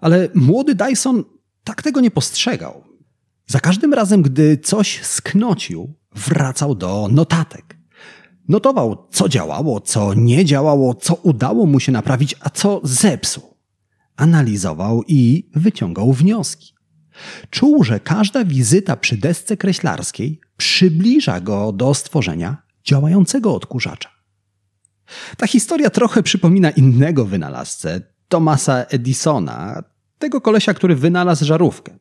Ale 0.01 0.29
młody 0.35 0.75
Dyson 0.75 1.25
tak 1.65 1.83
tego 1.83 2.01
nie 2.01 2.11
postrzegał. 2.11 2.85
Za 3.47 3.61
każdym 3.61 3.95
razem, 3.95 4.23
gdy 4.23 4.59
coś 4.59 5.03
sknocił, 5.03 5.95
wracał 6.15 6.75
do 6.75 7.09
notatek. 7.11 7.77
Notował, 8.49 9.09
co 9.11 9.29
działało, 9.29 9.81
co 9.81 10.15
nie 10.15 10.45
działało, 10.45 10.95
co 10.95 11.15
udało 11.15 11.67
mu 11.67 11.81
się 11.81 11.93
naprawić, 11.93 12.35
a 12.41 12.51
co 12.51 12.81
zepsuł. 12.85 13.55
Analizował 14.17 15.03
i 15.09 15.51
wyciągał 15.55 16.13
wnioski. 16.13 16.75
Czuł, 17.51 17.85
że 17.85 18.01
każda 18.01 18.45
wizyta 18.45 18.97
przy 18.97 19.17
desce 19.17 19.57
kreślarskiej 19.57 20.41
przybliża 20.57 21.41
go 21.41 21.73
do 21.73 21.95
stworzenia 21.95 22.63
działającego 22.85 23.55
odkurzacza. 23.55 24.11
Ta 25.37 25.47
historia 25.47 25.91
trochę 25.91 26.23
przypomina 26.23 26.71
innego 26.71 27.25
wynalazcę, 27.25 28.01
Thomasa 28.29 28.85
Edisona, 28.85 29.83
tego 30.19 30.41
kolesia, 30.41 30.75
który 30.75 30.97
wynalazł 30.97 31.45
żarówkę. 31.45 31.99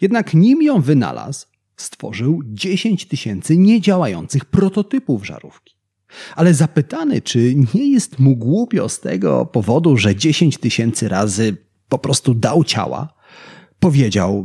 Jednak 0.00 0.34
nim 0.34 0.62
ją 0.62 0.80
wynalazł, 0.80 1.46
stworzył 1.80 2.42
10 2.44 3.06
tysięcy 3.06 3.56
niedziałających 3.56 4.44
prototypów 4.44 5.26
żarówki. 5.26 5.74
Ale 6.36 6.54
zapytany, 6.54 7.22
czy 7.22 7.54
nie 7.74 7.90
jest 7.90 8.18
mu 8.18 8.36
głupio 8.36 8.88
z 8.88 9.00
tego 9.00 9.46
powodu, 9.46 9.96
że 9.96 10.16
10 10.16 10.58
tysięcy 10.58 11.08
razy 11.08 11.56
po 11.88 11.98
prostu 11.98 12.34
dał 12.34 12.64
ciała, 12.64 13.14
powiedział: 13.80 14.44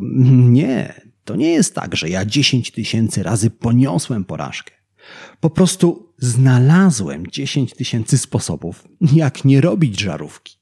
Nie, 0.50 1.02
to 1.24 1.36
nie 1.36 1.50
jest 1.50 1.76
tak, 1.76 1.96
że 1.96 2.10
ja 2.10 2.26
10 2.26 2.72
tysięcy 2.72 3.24
razy 3.24 3.50
poniosłem 3.50 4.26
porażkę. 4.26 4.72
Po 5.40 5.50
prostu 5.50 6.14
znalazłem 6.18 7.28
10 7.28 7.74
tysięcy 7.74 8.18
sposobów, 8.18 8.88
jak 9.14 9.46
nie 9.46 9.62
robić 9.62 10.02
żarówki. 10.02 10.58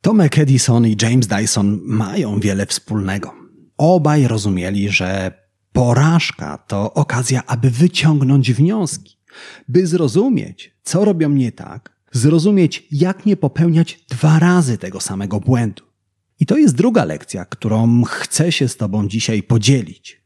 Tomek 0.00 0.38
Edison 0.38 0.86
i 0.86 0.96
James 1.02 1.26
Dyson 1.26 1.80
mają 1.84 2.40
wiele 2.40 2.66
wspólnego. 2.66 3.34
Obaj 3.76 4.28
rozumieli, 4.28 4.88
że 4.88 5.43
Porażka 5.74 6.58
to 6.58 6.94
okazja, 6.94 7.42
aby 7.46 7.70
wyciągnąć 7.70 8.52
wnioski, 8.52 9.18
by 9.68 9.86
zrozumieć, 9.86 10.74
co 10.82 11.04
robią 11.04 11.28
nie 11.28 11.52
tak, 11.52 11.96
zrozumieć, 12.12 12.86
jak 12.90 13.26
nie 13.26 13.36
popełniać 13.36 14.04
dwa 14.10 14.38
razy 14.38 14.78
tego 14.78 15.00
samego 15.00 15.40
błędu. 15.40 15.82
I 16.40 16.46
to 16.46 16.56
jest 16.56 16.74
druga 16.74 17.04
lekcja, 17.04 17.44
którą 17.44 18.02
chcę 18.04 18.52
się 18.52 18.68
z 18.68 18.76
Tobą 18.76 19.08
dzisiaj 19.08 19.42
podzielić. 19.42 20.22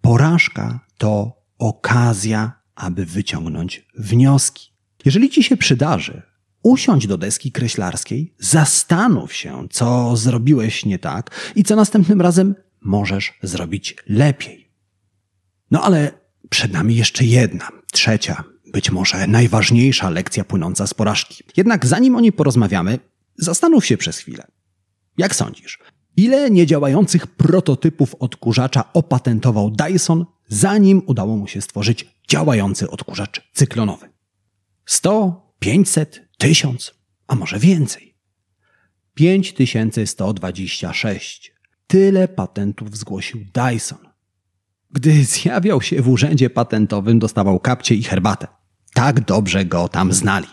Porażka 0.00 0.80
to 0.98 1.42
okazja, 1.58 2.52
aby 2.74 3.06
wyciągnąć 3.06 3.86
wnioski. 3.98 4.72
Jeżeli 5.04 5.30
Ci 5.30 5.42
się 5.42 5.56
przydarzy, 5.56 6.22
usiądź 6.62 7.06
do 7.06 7.18
deski 7.18 7.52
kreślarskiej, 7.52 8.34
zastanów 8.38 9.32
się, 9.32 9.66
co 9.70 10.16
zrobiłeś 10.16 10.84
nie 10.84 10.98
tak 10.98 11.52
i 11.56 11.64
co 11.64 11.76
następnym 11.76 12.20
razem 12.20 12.54
możesz 12.80 13.38
zrobić 13.42 13.96
lepiej. 14.08 14.65
No 15.70 15.82
ale 15.82 16.12
przed 16.50 16.72
nami 16.72 16.96
jeszcze 16.96 17.24
jedna, 17.24 17.68
trzecia, 17.92 18.44
być 18.72 18.90
może 18.90 19.26
najważniejsza 19.26 20.10
lekcja 20.10 20.44
płynąca 20.44 20.86
z 20.86 20.94
porażki. 20.94 21.44
Jednak 21.56 21.86
zanim 21.86 22.16
o 22.16 22.20
niej 22.20 22.32
porozmawiamy, 22.32 22.98
zastanów 23.36 23.86
się 23.86 23.96
przez 23.96 24.18
chwilę. 24.18 24.46
Jak 25.18 25.34
sądzisz, 25.34 25.78
Ile 26.16 26.50
niedziałających 26.50 27.26
prototypów 27.26 28.14
odkurzacza 28.14 28.92
opatentował 28.92 29.70
Dyson, 29.70 30.26
zanim 30.48 31.02
udało 31.06 31.36
mu 31.36 31.48
się 31.48 31.60
stworzyć 31.60 32.06
działający 32.28 32.90
odkurzacz 32.90 33.50
cyklonowy? 33.52 34.08
100, 34.86 35.52
500, 35.58 36.28
1000, 36.38 36.94
a 37.26 37.34
może 37.34 37.58
więcej. 37.58 38.16
5126. 39.14 41.52
Tyle 41.86 42.28
patentów 42.28 42.96
zgłosił 42.96 43.44
Dyson. 43.54 44.05
Gdy 44.90 45.24
zjawiał 45.24 45.82
się 45.82 46.02
w 46.02 46.08
urzędzie 46.08 46.50
patentowym, 46.50 47.18
dostawał 47.18 47.60
kapcie 47.60 47.94
i 47.94 48.02
herbatę. 48.02 48.46
Tak 48.94 49.20
dobrze 49.20 49.64
go 49.64 49.88
tam 49.88 50.12
znali. 50.12 50.46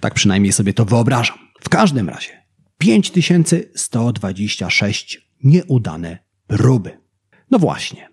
Tak 0.00 0.14
przynajmniej 0.14 0.52
sobie 0.52 0.74
to 0.74 0.84
wyobrażam. 0.84 1.38
W 1.60 1.68
każdym 1.68 2.08
razie 2.08 2.46
5126 2.78 5.30
nieudane 5.44 6.18
próby. 6.46 6.98
No 7.50 7.58
właśnie, 7.58 8.08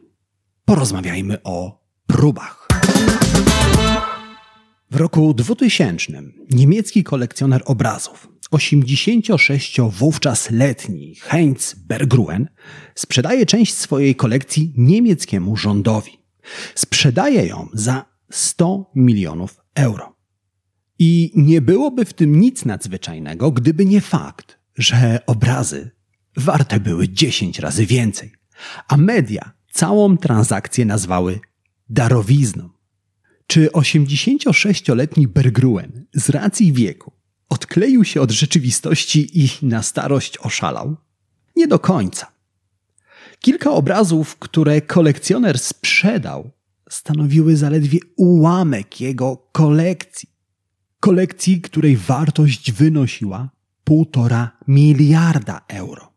porozmawiajmy 0.65 1.43
o 1.43 1.83
próbach. 2.07 2.67
W 4.91 4.95
roku 4.95 5.33
2000 5.33 6.23
niemiecki 6.51 7.03
kolekcjoner 7.03 7.61
obrazów, 7.65 8.27
86 8.51 9.81
wówczas 9.81 10.51
letni 10.51 11.15
Heinz 11.15 11.75
Bergruen, 11.75 12.47
sprzedaje 12.95 13.45
część 13.45 13.73
swojej 13.73 14.15
kolekcji 14.15 14.73
niemieckiemu 14.77 15.57
rządowi. 15.57 16.11
Sprzedaje 16.75 17.45
ją 17.45 17.67
za 17.73 18.05
100 18.31 18.91
milionów 18.95 19.61
euro. 19.75 20.15
I 20.99 21.31
nie 21.35 21.61
byłoby 21.61 22.05
w 22.05 22.13
tym 22.13 22.39
nic 22.39 22.65
nadzwyczajnego, 22.65 23.51
gdyby 23.51 23.85
nie 23.85 24.01
fakt, 24.01 24.59
że 24.77 25.19
obrazy 25.25 25.91
warte 26.37 26.79
były 26.79 27.09
10 27.09 27.59
razy 27.59 27.85
więcej, 27.85 28.31
a 28.87 28.97
media 28.97 29.51
całą 29.71 30.17
transakcję 30.17 30.85
nazwały 30.85 31.39
darowizną. 31.89 32.76
Czy 33.47 33.67
86-letni 33.67 35.27
Bergruen 35.27 36.05
z 36.13 36.29
racji 36.29 36.73
wieku 36.73 37.11
odkleił 37.49 38.03
się 38.03 38.21
od 38.21 38.31
rzeczywistości 38.31 39.43
i 39.43 39.49
na 39.61 39.83
starość 39.83 40.37
oszalał? 40.37 40.95
Nie 41.55 41.67
do 41.67 41.79
końca. 41.79 42.31
Kilka 43.39 43.71
obrazów, 43.71 44.35
które 44.35 44.81
kolekcjoner 44.81 45.59
sprzedał, 45.59 46.51
stanowiły 46.89 47.55
zaledwie 47.55 47.99
ułamek 48.15 49.01
jego 49.01 49.47
kolekcji. 49.51 50.29
Kolekcji, 50.99 51.61
której 51.61 51.97
wartość 51.97 52.71
wynosiła 52.71 53.49
półtora 53.83 54.51
miliarda 54.67 55.61
euro. 55.67 56.16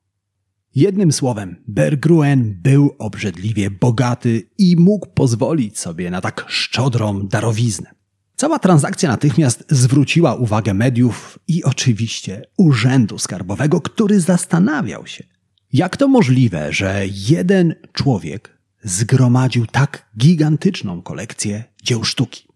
Jednym 0.75 1.13
słowem, 1.13 1.57
Bergruen 1.69 2.55
był 2.63 2.95
obrzydliwie 2.99 3.71
bogaty 3.71 4.51
i 4.59 4.77
mógł 4.77 5.07
pozwolić 5.07 5.79
sobie 5.79 6.11
na 6.11 6.21
tak 6.21 6.45
szczodrą 6.49 7.27
darowiznę. 7.29 7.91
Cała 8.37 8.59
transakcja 8.59 9.09
natychmiast 9.09 9.65
zwróciła 9.71 10.35
uwagę 10.35 10.75
mediów 10.75 11.39
i 11.49 11.65
oczywiście 11.65 12.43
Urzędu 12.57 13.19
Skarbowego, 13.19 13.81
który 13.81 14.21
zastanawiał 14.21 15.07
się, 15.07 15.25
jak 15.73 15.97
to 15.97 16.09
możliwe, 16.09 16.73
że 16.73 17.05
jeden 17.29 17.75
człowiek 17.93 18.59
zgromadził 18.83 19.67
tak 19.67 20.11
gigantyczną 20.19 21.03
kolekcję 21.03 21.65
dzieł 21.83 22.05
sztuki. 22.05 22.49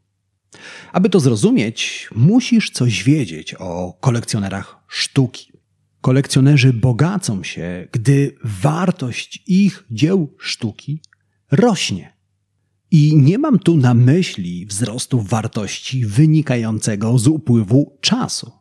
Aby 0.92 1.11
to 1.11 1.21
zrozumieć, 1.21 2.09
musisz 2.14 2.71
coś 2.71 3.04
wiedzieć 3.04 3.54
o 3.54 3.97
kolekcjonerach 4.00 4.76
sztuki. 4.88 5.54
Kolekcjonerzy 6.05 6.73
bogacą 6.73 7.43
się, 7.43 7.89
gdy 7.93 8.35
wartość 8.45 9.43
ich 9.47 9.85
dzieł 9.91 10.35
sztuki 10.39 11.01
rośnie. 11.51 12.17
I 12.90 13.17
nie 13.17 13.38
mam 13.38 13.59
tu 13.59 13.77
na 13.77 13.95
myśli 13.95 14.67
wzrostu 14.67 15.21
wartości 15.21 16.07
wynikającego 16.07 17.19
z 17.19 17.27
upływu 17.27 17.99
czasu. 18.01 18.53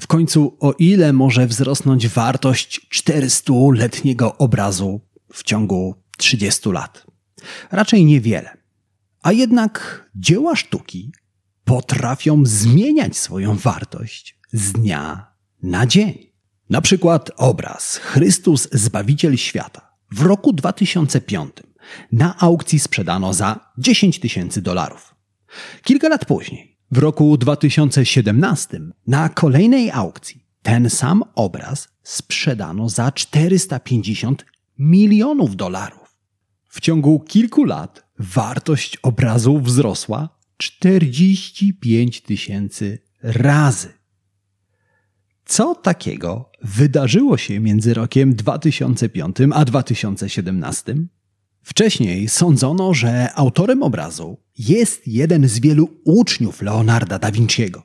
W 0.00 0.06
końcu, 0.06 0.56
o 0.60 0.72
ile 0.72 1.12
może 1.12 1.46
wzrosnąć 1.46 2.08
wartość 2.08 2.86
400-letniego 2.94 4.36
obrazu 4.38 5.00
w 5.32 5.42
ciągu 5.42 5.94
30 6.16 6.70
lat? 6.70 7.06
Raczej 7.70 8.04
niewiele. 8.04 8.56
A 9.22 9.32
jednak 9.32 10.04
dzieła 10.14 10.56
sztuki 10.56 11.12
potrafią 11.64 12.42
zmieniać 12.46 13.16
swoją 13.16 13.56
wartość 13.56 14.38
z 14.52 14.72
dnia 14.72 15.32
na 15.62 15.86
dzień. 15.86 16.29
Na 16.70 16.80
przykład 16.80 17.30
obraz 17.36 17.96
Chrystus 17.96 18.68
Zbawiciel 18.72 19.36
Świata 19.36 19.96
w 20.12 20.22
roku 20.22 20.52
2005 20.52 21.52
na 22.12 22.38
aukcji 22.38 22.78
sprzedano 22.78 23.34
za 23.34 23.72
10 23.78 24.20
tysięcy 24.20 24.62
dolarów. 24.62 25.14
Kilka 25.84 26.08
lat 26.08 26.24
później, 26.24 26.78
w 26.90 26.98
roku 26.98 27.36
2017, 27.36 28.80
na 29.06 29.28
kolejnej 29.28 29.90
aukcji 29.90 30.46
ten 30.62 30.90
sam 30.90 31.22
obraz 31.34 31.88
sprzedano 32.02 32.88
za 32.88 33.12
450 33.12 34.46
milionów 34.78 35.56
dolarów. 35.56 36.16
W 36.68 36.80
ciągu 36.80 37.20
kilku 37.20 37.64
lat 37.64 38.04
wartość 38.18 38.96
obrazu 38.96 39.60
wzrosła 39.60 40.28
45 40.56 42.20
tysięcy 42.20 42.98
razy. 43.22 43.99
Co 45.50 45.74
takiego 45.74 46.50
wydarzyło 46.62 47.38
się 47.38 47.60
między 47.60 47.94
rokiem 47.94 48.34
2005 48.34 49.36
a 49.54 49.64
2017? 49.64 50.96
Wcześniej 51.62 52.28
sądzono, 52.28 52.94
że 52.94 53.34
autorem 53.34 53.82
obrazu 53.82 54.36
jest 54.58 55.08
jeden 55.08 55.48
z 55.48 55.60
wielu 55.60 55.88
uczniów 56.04 56.62
Leonarda 56.62 57.18
da 57.18 57.32
Vinciego. 57.32 57.82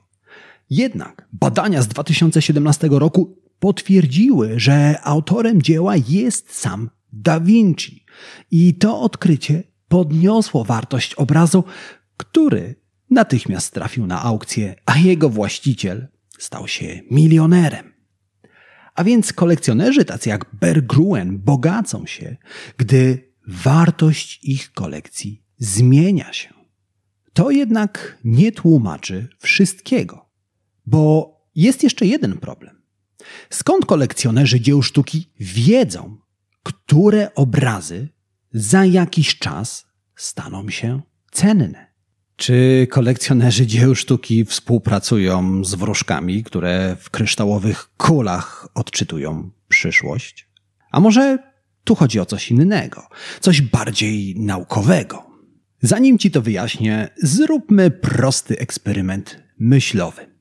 Jednak 0.70 1.28
badania 1.34 1.82
z 1.82 1.88
2017 1.88 2.88
roku 2.92 3.38
potwierdziły, 3.60 4.60
że 4.60 5.02
autorem 5.04 5.62
dzieła 5.62 5.94
jest 6.08 6.60
sam 6.60 6.90
da 7.14 7.40
Vinci. 7.40 8.06
I 8.52 8.74
to 8.74 9.02
odkrycie 9.02 9.64
podniosło 9.88 10.64
wartość 10.64 11.14
obrazu, 11.14 11.64
który 12.18 12.76
natychmiast 13.10 13.74
trafił 13.74 14.08
na 14.08 14.24
aukcję, 14.24 14.76
a 14.86 14.98
jego 14.98 15.30
właściciel 15.30 16.15
stał 16.40 16.68
się 16.68 17.02
milionerem. 17.12 17.94
A 18.96 19.04
więc 19.04 19.34
kolekcjonerzy 19.34 20.06
tacy 20.06 20.30
jak 20.30 20.46
Bergruen 20.54 21.38
bogacą 21.38 22.06
się, 22.06 22.38
gdy 22.78 23.32
wartość 23.48 24.40
ich 24.44 24.72
kolekcji 24.72 25.44
zmienia 25.58 26.34
się. 26.34 26.54
To 27.34 27.52
jednak 27.52 28.18
nie 28.24 28.52
tłumaczy 28.52 29.28
wszystkiego, 29.40 30.30
bo 30.86 31.36
jest 31.56 31.84
jeszcze 31.84 32.06
jeden 32.06 32.38
problem. 32.38 32.82
Skąd 33.50 33.86
kolekcjonerzy 33.86 34.60
dzieł 34.60 34.82
sztuki 34.82 35.32
wiedzą, 35.40 36.18
które 36.64 37.36
obrazy 37.36 38.10
za 38.54 38.86
jakiś 38.86 39.40
czas 39.40 39.86
staną 40.16 40.70
się 40.70 41.02
cenne? 41.32 41.95
Czy 42.36 42.88
kolekcjonerzy 42.92 43.68
dzieł 43.68 43.96
sztuki 43.96 44.46
współpracują 44.46 45.64
z 45.64 45.76
wróżkami, 45.76 46.44
które 46.44 46.98
w 47.00 47.10
kryształowych 47.10 47.90
kulach 47.98 48.68
odczytują 48.74 49.50
przyszłość? 49.68 50.50
A 50.92 51.00
może 51.00 51.38
tu 51.84 51.96
chodzi 51.96 52.20
o 52.20 52.26
coś 52.26 52.52
innego, 52.52 53.08
coś 53.40 53.62
bardziej 53.62 54.36
naukowego? 54.40 55.26
Zanim 55.82 56.18
ci 56.18 56.32
to 56.32 56.42
wyjaśnię, 56.42 57.10
zróbmy 57.18 57.92
prosty 57.92 58.60
eksperyment 58.60 59.44
myślowy. 59.60 60.36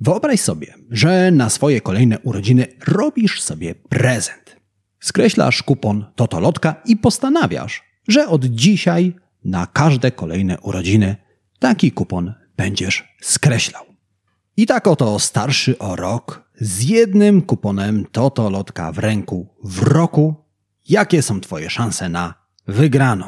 Wyobraź 0.00 0.40
sobie, 0.40 0.74
że 0.90 1.30
na 1.30 1.50
swoje 1.50 1.80
kolejne 1.80 2.18
urodziny 2.18 2.66
robisz 2.86 3.40
sobie 3.40 3.74
prezent. 3.74 4.56
Skreślasz 5.00 5.62
kupon 5.62 6.04
Totolotka 6.16 6.82
i 6.86 6.96
postanawiasz, 6.96 7.82
że 8.08 8.28
od 8.28 8.44
dzisiaj 8.44 9.14
na 9.44 9.66
każde 9.66 10.10
kolejne 10.10 10.60
urodziny 10.60 11.16
taki 11.58 11.92
kupon 11.92 12.34
będziesz 12.56 13.16
skreślał. 13.22 13.84
I 14.56 14.66
tak 14.66 14.86
oto 14.86 15.18
starszy 15.18 15.78
o 15.78 15.96
rok 15.96 16.50
z 16.60 16.82
jednym 16.82 17.42
kuponem 17.42 18.06
Totolotka 18.12 18.92
w 18.92 18.98
ręku 18.98 19.48
w 19.64 19.82
roku, 19.82 20.34
jakie 20.88 21.22
są 21.22 21.40
twoje 21.40 21.70
szanse 21.70 22.08
na 22.08 22.34
wygraną? 22.66 23.26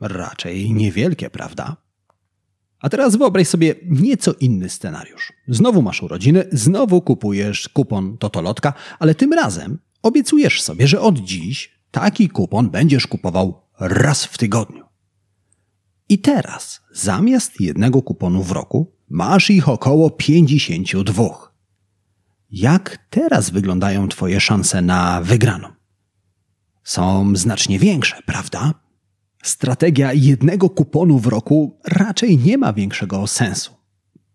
Raczej 0.00 0.70
niewielkie, 0.70 1.30
prawda? 1.30 1.76
A 2.80 2.88
teraz 2.88 3.16
wyobraź 3.16 3.48
sobie 3.48 3.74
nieco 3.84 4.32
inny 4.40 4.68
scenariusz. 4.68 5.32
Znowu 5.48 5.82
masz 5.82 6.02
urodziny, 6.02 6.44
znowu 6.52 7.02
kupujesz 7.02 7.68
kupon 7.68 8.18
Totolotka, 8.18 8.72
ale 8.98 9.14
tym 9.14 9.32
razem 9.32 9.78
obiecujesz 10.02 10.62
sobie, 10.62 10.86
że 10.86 11.00
od 11.00 11.18
dziś 11.18 11.74
taki 11.90 12.28
kupon 12.28 12.70
będziesz 12.70 13.06
kupował 13.06 13.60
raz 13.80 14.24
w 14.24 14.38
tygodniu. 14.38 14.83
I 16.08 16.18
teraz, 16.18 16.80
zamiast 16.92 17.60
jednego 17.60 18.02
kuponu 18.02 18.42
w 18.42 18.50
roku, 18.50 18.92
masz 19.08 19.50
ich 19.50 19.68
około 19.68 20.10
52. 20.10 21.54
Jak 22.50 22.98
teraz 23.10 23.50
wyglądają 23.50 24.08
Twoje 24.08 24.40
szanse 24.40 24.82
na 24.82 25.20
wygraną? 25.20 25.68
Są 26.84 27.36
znacznie 27.36 27.78
większe, 27.78 28.22
prawda? 28.26 28.74
Strategia 29.42 30.12
jednego 30.12 30.70
kuponu 30.70 31.18
w 31.18 31.26
roku 31.26 31.78
raczej 31.84 32.38
nie 32.38 32.58
ma 32.58 32.72
większego 32.72 33.26
sensu. 33.26 33.72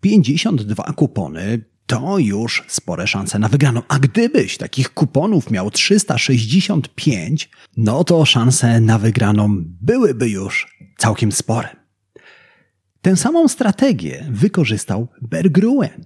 52 0.02 0.84
kupony 0.84 1.69
to 1.90 2.20
już 2.20 2.64
spore 2.68 3.08
szanse 3.08 3.40
na 3.40 3.48
wygraną. 3.48 3.82
A 3.88 4.00
gdybyś 4.00 4.58
takich 4.58 4.94
kuponów 4.94 5.52
miał 5.52 5.72
365, 5.72 7.50
no 7.78 8.04
to 8.04 8.26
szanse 8.26 8.80
na 8.82 9.00
wygraną 9.00 9.64
byłyby 9.82 10.30
już 10.30 10.78
całkiem 10.98 11.32
spore. 11.32 11.70
Tę 13.02 13.16
samą 13.16 13.48
strategię 13.48 14.28
wykorzystał 14.32 15.08
Bergruen. 15.22 16.06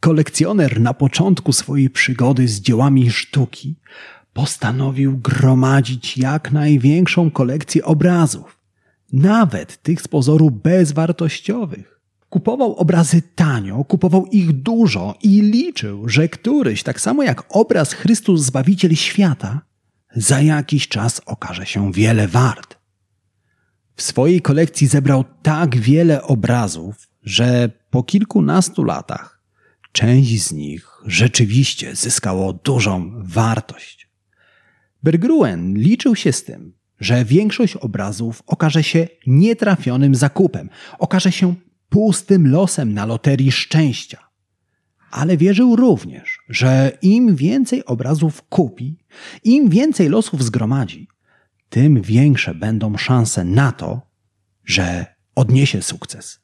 Kolekcjoner 0.00 0.80
na 0.80 0.94
początku 0.94 1.52
swojej 1.52 1.90
przygody 1.90 2.48
z 2.48 2.60
dziełami 2.60 3.10
sztuki 3.10 3.76
postanowił 4.32 5.18
gromadzić 5.18 6.18
jak 6.18 6.52
największą 6.52 7.30
kolekcję 7.30 7.84
obrazów, 7.84 8.58
nawet 9.12 9.82
tych 9.82 10.02
z 10.02 10.08
pozoru 10.08 10.50
bezwartościowych. 10.50 11.91
Kupował 12.32 12.74
obrazy 12.76 13.22
tanio, 13.34 13.84
kupował 13.84 14.26
ich 14.26 14.52
dużo 14.52 15.14
i 15.22 15.40
liczył, 15.40 16.08
że 16.08 16.28
któryś, 16.28 16.82
tak 16.82 17.00
samo 17.00 17.22
jak 17.22 17.44
obraz 17.48 17.92
Chrystus 17.92 18.40
Zbawiciel 18.40 18.96
świata, 18.96 19.60
za 20.16 20.40
jakiś 20.40 20.88
czas 20.88 21.20
okaże 21.26 21.66
się 21.66 21.92
wiele 21.92 22.28
wart. 22.28 22.78
W 23.96 24.02
swojej 24.02 24.42
kolekcji 24.42 24.86
zebrał 24.86 25.24
tak 25.42 25.76
wiele 25.76 26.22
obrazów, 26.22 27.08
że 27.22 27.70
po 27.90 28.02
kilkunastu 28.02 28.84
latach 28.84 29.42
część 29.92 30.42
z 30.42 30.52
nich 30.52 30.88
rzeczywiście 31.06 31.96
zyskało 31.96 32.52
dużą 32.52 33.12
wartość. 33.24 34.08
Bergruen 35.02 35.74
liczył 35.74 36.16
się 36.16 36.32
z 36.32 36.44
tym, 36.44 36.72
że 37.00 37.24
większość 37.24 37.76
obrazów 37.76 38.42
okaże 38.46 38.82
się 38.82 39.08
nietrafionym 39.26 40.14
zakupem, 40.14 40.70
okaże 40.98 41.32
się 41.32 41.54
pustym 41.92 42.50
losem 42.50 42.94
na 42.94 43.06
loterii 43.06 43.52
szczęścia. 43.52 44.18
Ale 45.10 45.36
wierzył 45.36 45.76
również, 45.76 46.38
że 46.48 46.98
im 47.02 47.36
więcej 47.36 47.84
obrazów 47.84 48.42
kupi, 48.42 48.98
im 49.44 49.68
więcej 49.68 50.08
losów 50.08 50.44
zgromadzi, 50.44 51.08
tym 51.68 52.02
większe 52.02 52.54
będą 52.54 52.96
szanse 52.96 53.44
na 53.44 53.72
to, 53.72 54.00
że 54.64 55.06
odniesie 55.34 55.82
sukces. 55.82 56.40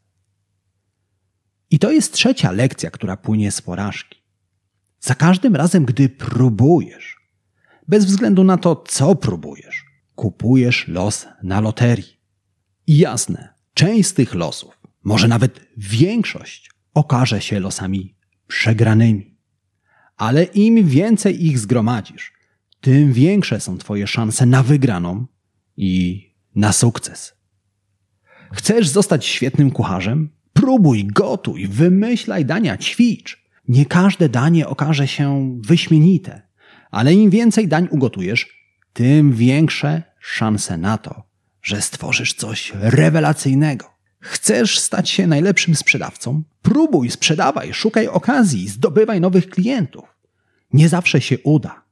I 1.71 1.79
to 1.79 1.91
jest 1.93 2.13
trzecia 2.13 2.53
lekcja, 2.53 2.91
która 2.91 3.17
płynie 3.17 3.53
z 3.53 3.63
porażki. 3.63 4.23
Za 5.01 5.15
każdym 5.15 5.57
razem, 5.57 5.85
gdy 5.85 6.09
próbujesz, 6.09 7.17
bez 7.89 8.05
względu 8.05 8.45
na 8.45 8.57
to, 8.57 8.85
co 8.89 9.15
próbujesz, 9.15 9.85
kupujesz 10.15 10.89
los 10.89 11.27
na 11.43 11.61
loterii. 11.61 12.21
I 12.87 12.99
jasne, 12.99 13.55
część 13.75 14.09
z 14.09 14.15
tych 14.15 14.35
losów, 14.35 14.78
może 15.09 15.29
nawet 15.29 15.61
większość, 15.77 16.71
okaże 16.95 17.41
się 17.41 17.61
losami 17.61 18.15
przegranymi. 18.47 19.37
Ale 20.17 20.45
im 20.45 20.89
więcej 20.89 21.47
ich 21.47 21.59
zgromadzisz, 21.59 22.33
tym 22.81 23.13
większe 23.13 23.61
są 23.61 23.79
Twoje 23.79 24.07
szanse 24.07 24.47
na 24.47 24.63
wygraną 24.63 25.27
i 25.77 26.23
na 26.55 26.73
sukces. 26.73 27.35
Chcesz 28.53 28.89
zostać 28.89 29.27
świetnym 29.27 29.71
kucharzem? 29.71 30.31
Próbuj, 30.53 31.05
gotuj, 31.07 31.69
wymyślaj 31.69 32.45
dania, 32.45 32.77
ćwicz. 32.77 33.49
Nie 33.69 33.87
każde 33.87 34.29
danie 34.29 34.69
okaże 34.69 35.09
się 35.09 35.59
wyśmienite, 35.61 36.43
ale 36.91 37.15
im 37.15 37.31
więcej 37.31 37.69
dań 37.69 37.89
ugotujesz, 37.91 38.47
tym 38.93 39.33
większe 39.33 40.03
szanse 40.21 40.77
na 40.79 40.99
to, 40.99 41.23
że 41.63 41.83
stworzysz 41.83 42.35
coś 42.35 42.73
rewelacyjnego. 42.75 43.98
Chcesz 44.21 44.79
stać 44.79 45.11
się 45.11 45.27
najlepszym 45.27 45.75
sprzedawcą? 45.75 46.43
Próbuj, 46.63 47.11
sprzedawaj, 47.11 47.75
szukaj 47.75 48.09
okazji, 48.09 48.69
zdobywaj 48.69 49.21
nowych 49.21 49.51
klientów. 49.51 50.05
Nie 50.73 50.89
zawsze 50.89 51.21
się 51.21 51.39
uda, 51.39 51.83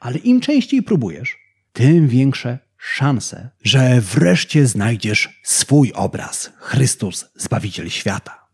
ale 0.00 0.18
im 0.18 0.40
częściej 0.40 0.82
próbujesz, 0.82 1.38
tym 1.72 2.08
większe 2.08 2.58
szanse, 2.78 3.50
że 3.62 4.00
wreszcie 4.00 4.66
znajdziesz 4.66 5.40
swój 5.44 5.92
obraz 5.94 6.52
Chrystus, 6.56 7.24
Zbawiciel 7.34 7.90
świata. 7.90 8.48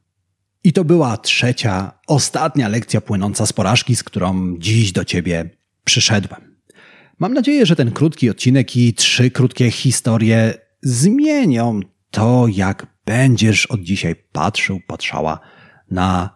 I 0.65 0.73
to 0.73 0.85
była 0.85 1.17
trzecia, 1.17 1.93
ostatnia 2.07 2.69
lekcja 2.69 3.01
płynąca 3.01 3.47
z 3.47 3.53
porażki, 3.53 3.97
z 3.97 4.03
którą 4.03 4.59
dziś 4.59 4.93
do 4.93 5.05
Ciebie 5.05 5.51
przyszedłem. 5.85 6.55
Mam 7.19 7.35
nadzieję, 7.35 7.67
że 7.67 7.77
ten 7.77 7.93
krótki 7.93 8.31
odcinek 8.31 8.77
i 8.77 8.95
trzy 8.95 9.31
krótkie 9.31 9.71
historie 9.71 10.55
zmienią 10.83 11.81
to, 12.15 12.47
jak 12.49 12.87
będziesz 13.07 13.67
od 13.67 13.81
dzisiaj 13.81 14.15
patrzył, 14.33 14.81
patrzała 14.87 15.39
na 15.91 16.31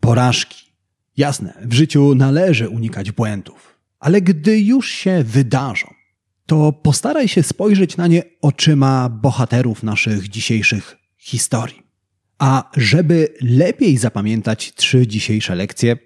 porażki. 0.00 0.72
Jasne, 1.16 1.54
w 1.62 1.72
życiu 1.72 2.14
należy 2.14 2.68
unikać 2.68 3.12
błędów, 3.12 3.78
ale 3.98 4.20
gdy 4.20 4.60
już 4.60 4.90
się 4.90 5.24
wydarzą, 5.24 5.94
to 6.46 6.72
postaraj 6.72 7.28
się 7.28 7.42
spojrzeć 7.42 7.96
na 7.96 8.06
nie 8.06 8.22
oczyma 8.42 9.08
bohaterów 9.08 9.82
naszych 9.82 10.28
dzisiejszych 10.28 10.96
historii. 11.18 11.82
A 12.38 12.70
żeby 12.76 13.28
lepiej 13.40 13.96
zapamiętać 13.96 14.74
trzy 14.74 15.06
dzisiejsze 15.06 15.54
lekcje, 15.54 15.96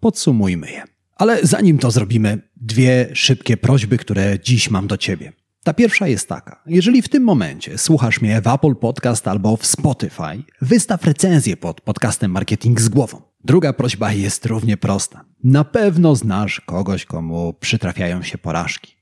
podsumujmy 0.00 0.70
je. 0.70 0.82
Ale 1.16 1.38
zanim 1.42 1.78
to 1.78 1.90
zrobimy, 1.90 2.38
dwie 2.56 3.08
szybkie 3.14 3.56
prośby, 3.56 3.98
które 3.98 4.38
dziś 4.38 4.70
mam 4.70 4.86
do 4.86 4.96
Ciebie. 4.96 5.32
Ta 5.64 5.74
pierwsza 5.74 6.08
jest 6.08 6.28
taka. 6.28 6.62
Jeżeli 6.66 7.02
w 7.02 7.08
tym 7.08 7.22
momencie 7.22 7.78
słuchasz 7.78 8.20
mnie 8.20 8.40
w 8.40 8.46
Apple 8.46 8.74
Podcast 8.74 9.28
albo 9.28 9.56
w 9.56 9.66
Spotify, 9.66 10.42
wystaw 10.60 11.04
recenzję 11.04 11.56
pod 11.56 11.80
podcastem 11.80 12.30
Marketing 12.30 12.80
z 12.80 12.88
głową. 12.88 13.22
Druga 13.44 13.72
prośba 13.72 14.12
jest 14.12 14.46
równie 14.46 14.76
prosta. 14.76 15.24
Na 15.44 15.64
pewno 15.64 16.16
znasz 16.16 16.60
kogoś, 16.60 17.04
komu 17.04 17.54
przytrafiają 17.60 18.22
się 18.22 18.38
porażki. 18.38 18.96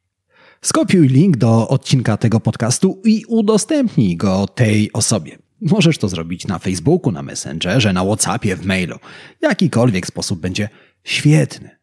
Skopiuj 0.62 1.08
link 1.08 1.36
do 1.36 1.68
odcinka 1.68 2.16
tego 2.16 2.40
podcastu 2.40 3.02
i 3.04 3.24
udostępnij 3.28 4.16
go 4.16 4.46
tej 4.46 4.92
osobie. 4.92 5.38
Możesz 5.60 5.98
to 5.98 6.08
zrobić 6.08 6.46
na 6.46 6.58
Facebooku, 6.58 7.12
na 7.12 7.22
Messengerze, 7.22 7.92
na 7.92 8.04
WhatsAppie, 8.04 8.56
w 8.56 8.66
mailu. 8.66 8.98
Jakikolwiek 9.42 10.06
sposób 10.06 10.40
będzie 10.40 10.68
świetny. 11.04 11.77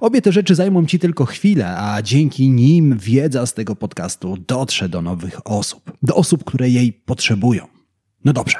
Obie 0.00 0.22
te 0.22 0.32
rzeczy 0.32 0.54
zajmą 0.54 0.86
Ci 0.86 0.98
tylko 0.98 1.24
chwilę, 1.24 1.76
a 1.78 2.02
dzięki 2.02 2.50
nim 2.50 2.98
wiedza 2.98 3.46
z 3.46 3.54
tego 3.54 3.76
podcastu 3.76 4.36
dotrze 4.36 4.88
do 4.88 5.02
nowych 5.02 5.40
osób, 5.44 5.92
do 6.02 6.14
osób, 6.14 6.44
które 6.44 6.68
jej 6.68 6.92
potrzebują. 6.92 7.66
No 8.24 8.32
dobrze. 8.32 8.58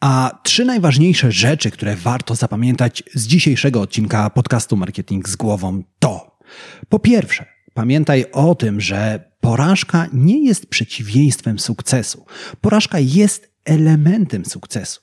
A 0.00 0.38
trzy 0.42 0.64
najważniejsze 0.64 1.32
rzeczy, 1.32 1.70
które 1.70 1.96
warto 1.96 2.34
zapamiętać 2.34 3.02
z 3.14 3.26
dzisiejszego 3.26 3.80
odcinka 3.80 4.30
podcastu 4.30 4.76
Marketing 4.76 5.28
z 5.28 5.36
głową 5.36 5.82
to 5.98 6.32
po 6.88 6.98
pierwsze, 6.98 7.46
pamiętaj 7.74 8.24
o 8.32 8.54
tym, 8.54 8.80
że 8.80 9.30
porażka 9.40 10.06
nie 10.12 10.44
jest 10.44 10.66
przeciwieństwem 10.66 11.58
sukcesu. 11.58 12.26
Porażka 12.60 12.98
jest 12.98 13.52
elementem 13.64 14.44
sukcesu. 14.44 15.00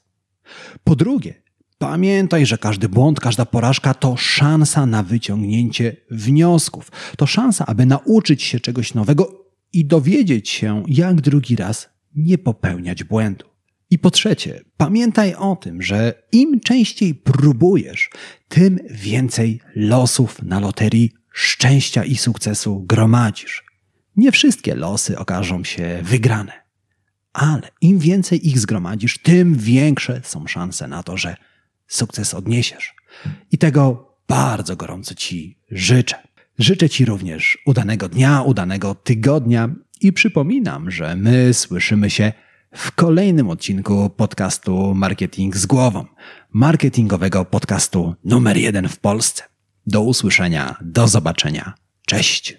Po 0.84 0.96
drugie, 0.96 1.42
Pamiętaj, 1.80 2.46
że 2.46 2.58
każdy 2.58 2.90
błąd, 2.90 3.20
każda 3.20 3.46
porażka 3.46 3.94
to 3.94 4.18
szansa 4.18 4.86
na 4.86 5.04
wyciągnięcie 5.04 5.96
wniosków. 6.12 6.92
To 7.18 7.26
szansa, 7.26 7.66
aby 7.66 7.86
nauczyć 7.86 8.44
się 8.44 8.60
czegoś 8.60 8.94
nowego 8.94 9.46
i 9.74 9.86
dowiedzieć 9.86 10.50
się, 10.50 10.84
jak 10.88 11.22
drugi 11.22 11.56
raz 11.56 11.90
nie 12.16 12.38
popełniać 12.38 13.04
błędu. 13.04 13.46
I 13.90 14.00
po 14.00 14.12
trzecie, 14.12 14.62
pamiętaj 14.78 15.36
o 15.36 15.56
tym, 15.56 15.82
że 15.82 16.24
im 16.32 16.60
częściej 16.60 17.16
próbujesz, 17.16 18.10
tym 18.48 18.80
więcej 18.92 19.60
losów 19.76 20.42
na 20.44 20.60
loterii 20.60 21.12
szczęścia 21.34 22.04
i 22.04 22.16
sukcesu 22.16 22.86
gromadzisz. 22.88 23.64
Nie 24.16 24.32
wszystkie 24.32 24.76
losy 24.76 25.18
okażą 25.18 25.64
się 25.64 26.00
wygrane, 26.04 26.52
ale 27.34 27.72
im 27.82 28.00
więcej 28.00 28.48
ich 28.48 28.60
zgromadzisz, 28.60 29.18
tym 29.18 29.56
większe 29.56 30.22
są 30.24 30.48
szanse 30.48 30.88
na 30.88 31.04
to, 31.04 31.18
że 31.18 31.36
sukces 31.90 32.34
odniesiesz. 32.34 32.96
I 33.52 33.58
tego 33.58 34.10
bardzo 34.28 34.76
gorąco 34.76 35.16
Ci 35.16 35.58
życzę. 35.72 36.16
Życzę 36.60 36.90
Ci 36.90 37.06
również 37.06 37.58
udanego 37.66 38.10
dnia, 38.10 38.42
udanego 38.42 38.96
tygodnia 38.96 39.70
i 40.02 40.14
przypominam, 40.14 40.92
że 40.92 41.16
my 41.16 41.54
słyszymy 41.54 42.10
się 42.10 42.34
w 42.76 42.92
kolejnym 42.92 43.50
odcinku 43.50 44.10
podcastu 44.10 44.96
Marketing 44.96 45.58
z 45.58 45.66
głową, 45.66 46.06
marketingowego 46.52 47.46
podcastu 47.46 48.16
numer 48.24 48.58
jeden 48.58 48.88
w 48.88 49.00
Polsce. 49.00 49.44
Do 49.88 50.02
usłyszenia, 50.02 50.76
do 50.82 51.08
zobaczenia. 51.08 51.74
Cześć. 52.06 52.58